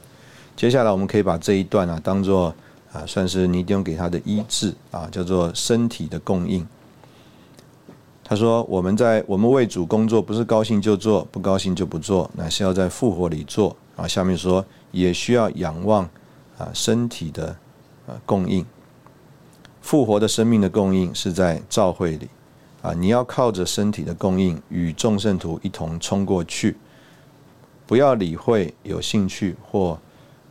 [0.54, 2.54] 接下来我们可以把这一段啊当做
[2.92, 6.66] 啊算是尼迪翁给他的医治啊，叫做身体的供应。
[8.22, 14.06] 他说我们在我们为主工作，不是高兴就做，不高兴就不做，乃是要在复活里做啊。
[14.06, 16.06] 下面说也需要仰望。
[16.58, 17.56] 啊，身体的
[18.08, 18.66] 啊供应，
[19.88, 22.28] 复活的生命的供应是在召会里
[22.82, 26.76] 啊，你要靠着身体的供应与众圣徒一同冲过去，
[27.86, 29.98] 不要理会有兴趣或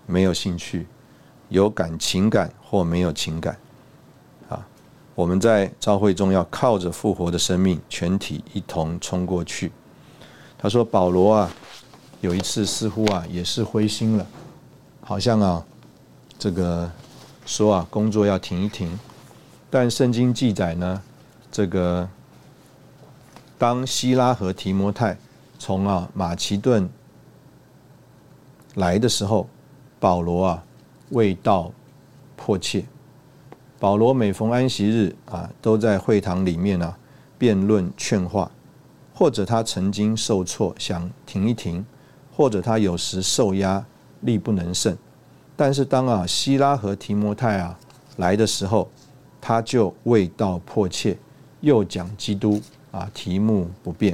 [0.08, 0.88] 没有兴趣，
[1.50, 3.56] 有感情感或没有情感
[4.50, 4.66] 啊，
[5.14, 9.72] 我们在召会中要靠着复活的生命，全体一同冲过去。
[10.58, 11.54] 他说保罗啊，
[12.22, 14.26] 有一次似乎啊也是灰心了，
[15.02, 15.64] 好像啊。
[16.40, 16.92] 这个
[17.46, 18.98] 说啊，工作要停一停。
[19.70, 21.02] 但圣经记载呢，
[21.52, 22.08] 这个
[23.58, 25.18] 当希拉和提摩太
[25.60, 26.90] 从啊马其顿
[28.76, 29.50] 来的时候，
[30.00, 30.64] 保罗啊
[31.10, 31.72] 未到
[32.36, 32.86] 迫切。
[33.80, 36.98] 保罗每逢安息日啊，都在会堂里面啊
[37.38, 38.50] 辩论劝化，
[39.14, 41.86] 或者他曾经受挫想停一停，
[42.36, 43.86] 或者他有时受压
[44.22, 44.98] 力不能胜。
[45.56, 47.78] 但是当啊希拉和提摩太啊
[48.16, 48.90] 来的时候，
[49.48, 51.18] 他就未道迫切，
[51.62, 54.14] 又讲基督啊题目不变。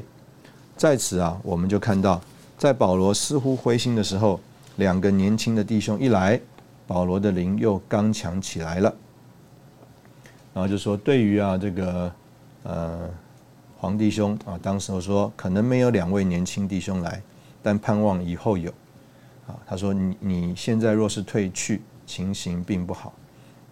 [0.78, 2.22] 在此啊，我们就看到，
[2.56, 4.40] 在保罗似乎灰心的时候。
[4.76, 6.40] 两个年轻的弟兄一来，
[6.86, 8.94] 保罗的灵又刚强起来了。
[10.54, 12.12] 然后就说：“对于啊，这个
[12.62, 13.10] 呃
[13.76, 17.20] 黄弟兄啊，当时我说可能没有两位年轻弟兄来，
[17.64, 18.70] 但盼望以后有。
[19.48, 23.12] 啊，他说你你现在若是退去，情形并不好。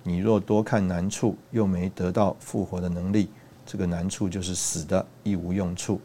[0.03, 3.29] 你若多看难处，又没得到复活的能力，
[3.65, 6.01] 这个难处就是死的，亦无用处。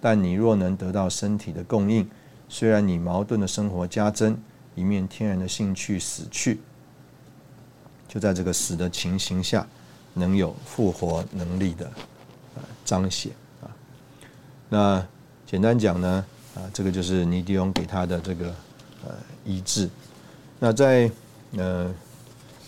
[0.00, 2.08] 但你若能得到身体的供应。”
[2.48, 4.38] 虽然你矛盾的生活加增，
[4.76, 6.60] 一面天然的兴趣死去，
[8.06, 9.66] 就在这个死的情形下，
[10.14, 11.90] 能有复活能力的
[12.84, 13.66] 彰显啊。
[14.68, 15.04] 那
[15.44, 16.24] 简单讲呢，
[16.54, 18.54] 啊，这个就是尼迪翁给他的这个
[19.04, 19.10] 呃
[19.44, 19.90] 医治。
[20.60, 21.10] 那在
[21.56, 21.92] 呃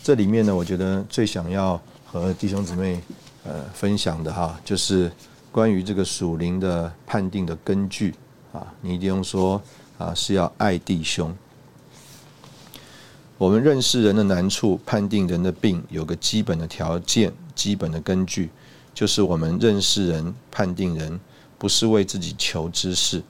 [0.09, 2.99] 这里面呢，我觉得最想要和弟兄姊妹
[3.45, 5.13] 呃分享的哈，就是
[5.53, 8.15] 关于这个属灵的判定的根据。
[8.51, 9.61] 啊，你一定用说
[9.99, 11.37] 啊，是要爱弟兄。
[13.37, 18.49] 我们认识人的难处，判定人的病，有个基本的条件、基本的根据，
[18.95, 21.21] 就是我们认识人、判定人，
[21.59, 23.23] 不是为自己求知识。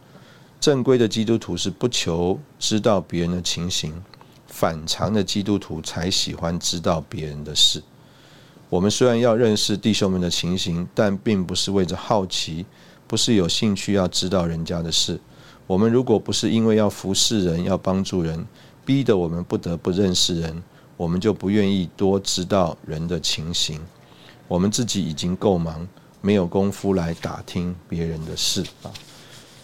[0.60, 3.92] 正规的基督徒是不求知道别人的情形，
[4.48, 7.80] 反常的基督徒才喜欢知道别人的事。
[8.68, 12.66] 我们虽然要认识弟兄们的情形，但并不是为着好奇。
[13.06, 15.18] 不是有兴趣要知道人家的事。
[15.66, 18.46] 我们如果不是因为要服侍人、要帮助人，
[18.84, 20.62] 逼得我们不得不认识人，
[20.94, 23.80] 我们就不愿意多知道人的情形。
[24.46, 25.88] 我们自己已经够忙，
[26.20, 28.92] 没有功夫来打听别人的事啊。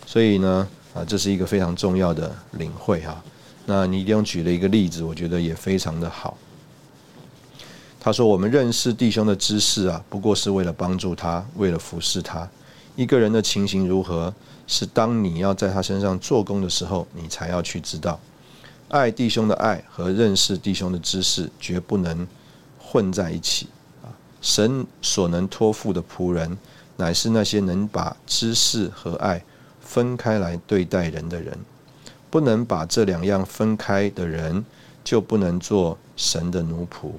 [0.07, 3.23] 所以呢，啊，这是一个非常重要的领会哈。
[3.67, 6.37] 那你一定举了一个例子，我觉得也非常的好。
[7.99, 12.47] 他说：“我们认识弟兄的知识啊，不过是为了帮助他，为了服侍他。”
[12.97, 14.33] 一个人的情形如何，
[14.67, 18.21] 是当你要在他身上做工的时候，你才要去知道。
[18.89, 22.29] 爱弟兄的爱和认识弟兄的知识，绝不能
[22.79, 23.69] 混在一起。
[24.03, 24.13] 啊，
[24.43, 26.59] 神所能托付的仆人，
[26.99, 29.43] 乃是那些能把知识和爱
[29.81, 31.59] 分开来对待人的人。
[32.35, 34.65] 不能把这两样分开的人，
[35.05, 37.13] 就不能做神的奴仆。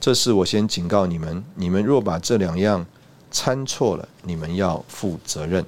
[0.00, 2.86] 这是我先警告你们：你们若把这两样，
[3.30, 5.62] 参错了，你们要负责任。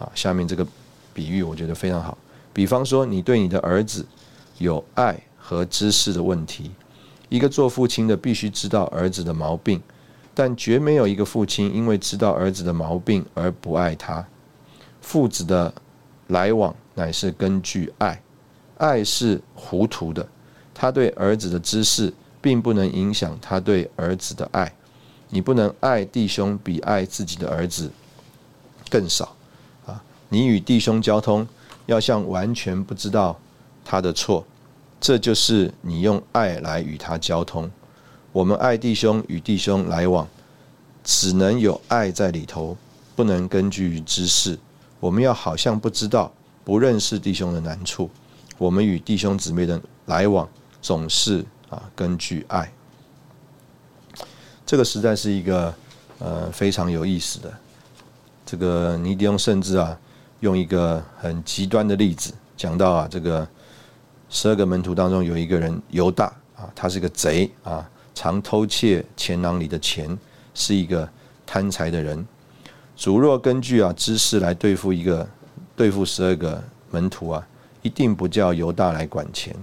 [0.00, 0.66] 啊，下面这个
[1.14, 2.18] 比喻我觉得非常好。
[2.52, 4.04] 比方说，你对你的儿子
[4.58, 6.72] 有爱和知识的问题，
[7.28, 9.80] 一个做父亲的必须知道儿子的毛病，
[10.34, 14.26] 但绝没有一个父亲因为知道儿子的毛病而不爱他。
[15.00, 15.72] 父子的
[16.28, 18.20] 来往乃是根据爱，
[18.78, 20.26] 爱是糊涂的，
[20.74, 24.72] 他对儿子的知识并不能影响他对儿子的爱。
[25.28, 27.90] 你不能爱弟兄比爱自己的儿子
[28.88, 29.34] 更少
[29.84, 30.00] 啊！
[30.28, 31.46] 你与弟兄交通，
[31.86, 33.36] 要像完全不知道
[33.84, 34.44] 他的错，
[35.00, 37.68] 这就是你用爱来与他交通。
[38.32, 40.28] 我们爱弟兄与弟兄来往，
[41.02, 42.76] 只能有爱在里头，
[43.16, 44.58] 不能根据知识。
[45.06, 46.32] 我们要好像不知道、
[46.64, 48.10] 不认识弟兄的难处。
[48.58, 50.48] 我们与弟兄姊妹的来往，
[50.82, 52.68] 总是啊根据爱。
[54.66, 55.72] 这个实在是一个
[56.18, 57.54] 呃非常有意思的，
[58.44, 59.96] 这个尼迪翁甚至啊
[60.40, 63.46] 用一个很极端的例子讲到啊，这个
[64.28, 66.24] 十二个门徒当中有一个人犹大
[66.56, 70.18] 啊，他是个贼啊，常偷窃钱囊里的钱，
[70.52, 71.08] 是一个
[71.46, 72.26] 贪财的人。
[72.96, 75.28] 主若根据啊知识来对付一个
[75.76, 77.46] 对付十二个门徒啊，
[77.82, 79.54] 一定不叫犹大来管钱。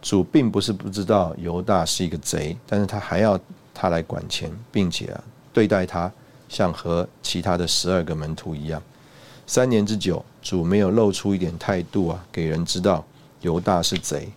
[0.00, 3.38] 主并不是不知道犹大是一个贼，但是他还要。
[3.74, 6.12] 他来管钱，并且啊，对待他
[6.46, 8.80] 像和其他的十二个门徒一样。
[9.46, 13.02] 三年之久，主没有露出一点态度啊，给人知道
[13.40, 14.28] 犹大是贼。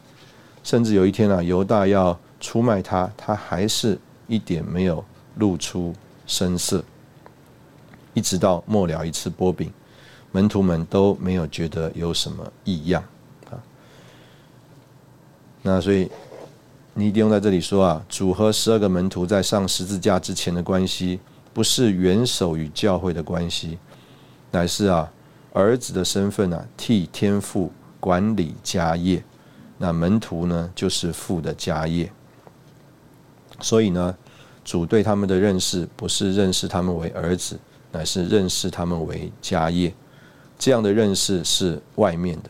[0.63, 5.03] 甚至有一天啊，犹大要出卖他，他还是一点没有
[5.35, 5.93] 露出
[6.25, 6.81] 声色。
[8.15, 9.71] 一直到末了一次波饼，
[10.31, 13.03] 门徒们都没有觉得有什么异样
[13.51, 13.61] 啊。
[15.61, 16.09] 那所以。
[16.97, 21.19] 尼迪翁在这里说啊，主和十二个门徒在上十字架之前的关系，
[21.53, 23.77] 不是元首与教会的关系，
[24.49, 25.11] 乃是啊
[25.51, 29.21] 儿子的身份啊，替天父管理家业。
[29.77, 32.09] 那门徒呢，就是父的家业。
[33.59, 34.15] 所以呢，
[34.63, 37.59] 主对他们的认识，不是认识他们为儿子，
[37.95, 39.93] 乃是认识他们为家业。
[40.59, 42.49] 这样的认识是外面的。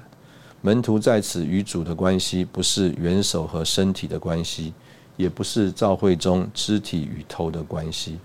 [0.61, 4.73] 门徒在此与主的关系，不是元首和身体的关系，
[5.15, 8.17] 也不是教会中肢体与头的关系。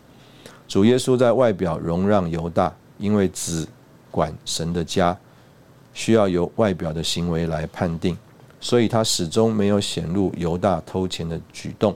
[0.66, 3.68] 主耶稣在外表容让犹大，因为子
[4.10, 5.14] 管神的家，
[5.92, 8.16] 需要由外表的行为来判定，
[8.58, 11.94] 所以他始终没有显露犹大偷钱的举动。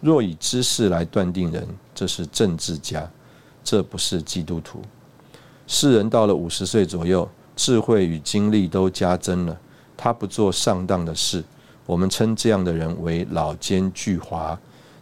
[0.00, 3.10] 若以知识来断定人，这是政治家，
[3.62, 4.82] 这不是基督徒。
[5.66, 9.58] 世人到了五十岁左右，智慧与精力都加增了。
[9.96, 11.44] 他不做上当的事，
[11.86, 14.56] 我们称这样的人为老奸巨猾。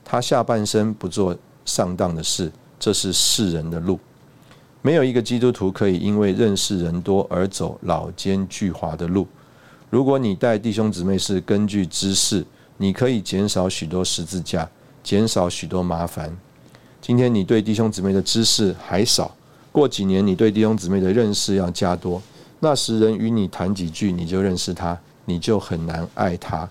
[0.05, 3.99] 他下半生不做上当的事，这是世人的路。
[4.83, 9.27] 没有一个基督徒可以因为认识人多而走老奸巨猾的路。
[9.91, 12.45] 如果你带弟兄姊妹是根据知识，
[12.77, 14.69] 你可以减少许多十字架，
[15.03, 16.37] 减少许多麻烦。
[17.01, 19.35] 今天你对弟兄姊妹的知识还少，
[19.73, 22.21] 过几年你对弟兄姊妹的认识要加多。
[22.61, 26.69] 那时人与你谈几句，你就认识他，你就很难爱他。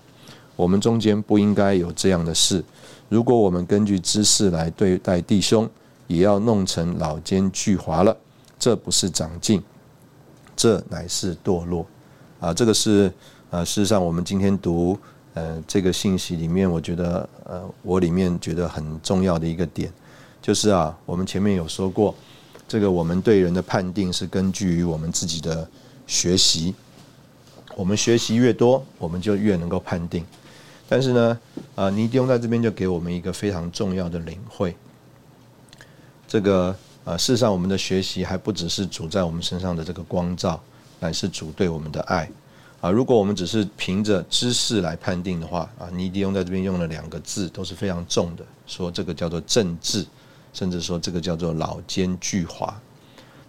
[0.54, 2.62] 我们中间不应该有这样的事。
[3.08, 5.68] 如果我们根据知识来对待弟兄，
[6.06, 8.16] 也要弄成老奸巨猾了，
[8.58, 9.62] 这不是长进，
[10.54, 11.86] 这乃是堕落。
[12.38, 13.10] 啊，这个是
[13.50, 14.98] 呃，事实上我们今天读
[15.34, 19.90] 呃这个信息里面，我觉得呃我里面觉得很重要的一个点，
[20.48, 22.14] 就是啊，我们前面有说过。
[22.66, 25.68] 这个我们对人的判定是根据于我们自己的
[26.06, 26.74] 学习，
[27.76, 30.24] 我们学习越多，我们就越能够判定。
[30.88, 31.38] 但是呢，
[31.74, 34.74] 啊，尼迪翁在这边就给我们一个非常重要的领会。
[36.26, 36.74] 这个
[37.04, 40.58] 啊，事实上我们的学习还不只是主在我们身上的这个光照，
[40.98, 42.26] 乃是主对我们的爱。
[42.80, 50.06] 啊，如果我们只是凭着知识来判定的话，啊，尼迪翁在这边用了两个字都是非常重的，说这个叫做政治。
[50.58, 52.74] 甚至说这个叫做老奸巨猾。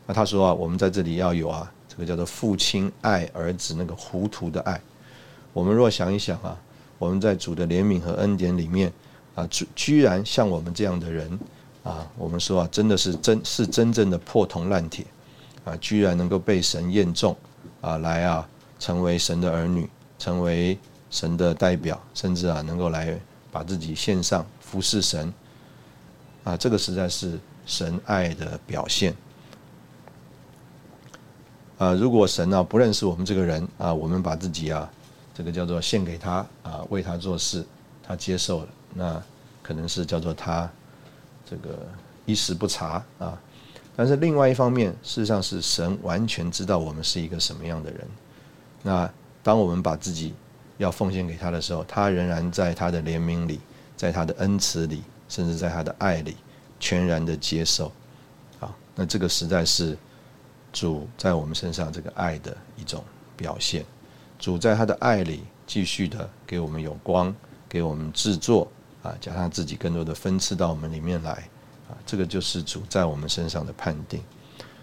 [0.05, 4.79] 那他说啊，我们在这里要有啊，这个叫做父亲爱儿子那个糊涂的爱。
[5.51, 6.55] 我们若想一想啊，
[6.99, 8.93] 我们在主的怜悯和恩典里面
[9.33, 11.39] 啊，居居然像我们这样的人
[11.83, 15.03] 啊，我们说啊，真的是真是真正的破铜烂铁
[15.63, 17.35] 啊，居然能够被神验中
[17.81, 18.47] 啊，来啊，
[18.77, 19.89] 成为神的儿女，
[20.19, 20.77] 成为
[21.09, 23.19] 神的代表，甚至啊，能够来
[23.51, 25.33] 把自己献上服侍神。
[26.49, 29.13] 啊，这个实在是神爱的表现。
[31.77, 34.89] 啊，如果神啊不认识我们这个人啊，我们把自己啊，
[35.33, 37.63] 这个叫做献给他啊，为他做事，
[38.01, 39.23] 他接受了，那
[39.61, 40.67] 可能是叫做他
[41.47, 41.87] 这个
[42.25, 43.39] 一时不察啊。
[43.95, 48.01] 但是另外一方面，事实上是神完全知道我们是一个什么样的人。
[48.81, 49.07] 那
[49.43, 50.33] 当我们把自己
[50.79, 53.59] 要奉献给他的时候，他仍然在他的怜悯里，
[53.95, 55.03] 在他的恩慈里。
[55.29, 56.35] 甚至在他的爱里
[56.79, 57.89] 全然的接受，
[58.59, 59.97] 啊，那这个实在是
[60.73, 63.01] 主在我们身上这个爱的一种
[63.37, 63.85] 表现。
[64.37, 67.33] 主在他的爱里继续的给我们有光，
[67.67, 68.69] 给我们制作
[69.03, 71.31] 啊，加上自己更多的分赐到我们里面来
[71.89, 74.21] 啊，这个就是主在我们身上的判定。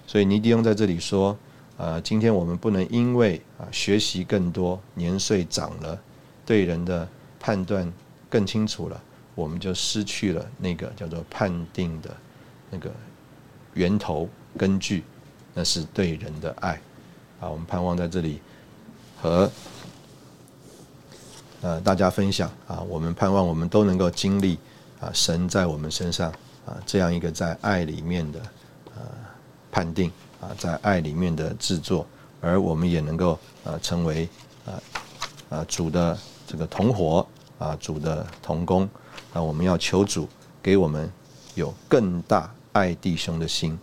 [0.07, 1.37] 所以尼迪翁在这里说，
[1.77, 5.99] 啊，今天我们不能因为啊学习更多，年岁长了，
[6.45, 7.09] 对人的
[7.41, 7.93] 判断
[8.31, 9.03] 更清楚了。
[9.37, 12.11] 我们就失去了那个叫做判定的
[12.70, 12.91] 那个
[13.74, 14.26] 源头
[14.57, 15.05] 根据，
[15.53, 16.80] 那是对人的爱
[17.39, 17.49] 啊。
[17.51, 18.41] 我们盼望在这里
[19.20, 19.51] 和
[21.61, 24.59] 呃大家分享啊，我们盼望我们都能够经历
[25.01, 26.32] 啊神在我们身上
[26.64, 28.41] 啊这样一个在爱里面的
[28.95, 29.03] 呃
[29.70, 30.11] 判定
[30.41, 32.07] 啊，在爱里面的制作，
[32.41, 34.26] 而我们也能够啊成为
[34.64, 34.80] 啊
[35.51, 37.26] 啊主的这个同伙
[37.59, 38.89] 啊主的同工。
[39.37, 40.26] 那我们要求主
[40.62, 41.12] 给我们
[41.57, 43.78] 有更大爱弟兄的心，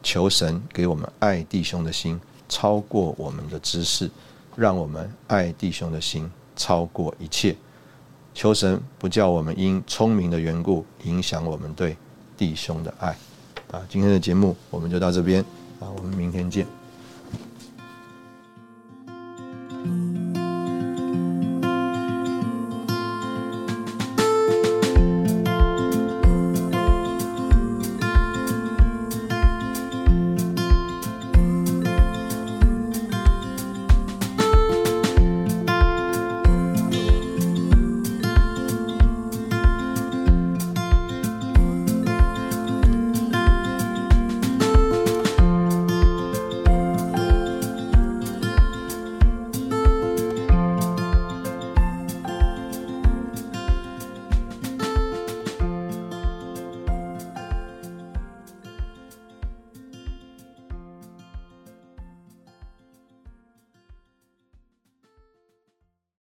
[0.00, 4.08] 求神给我们爱弟兄的心超过我们的知识，
[4.54, 7.56] 让我们爱弟兄的心超过一切。
[8.32, 11.96] 求神不叫我们因聪明的缘故影响我们对
[12.36, 13.08] 弟兄的爱。
[13.72, 15.44] 啊，今天的节目我们就到这边
[15.80, 16.64] 啊，我们明天见。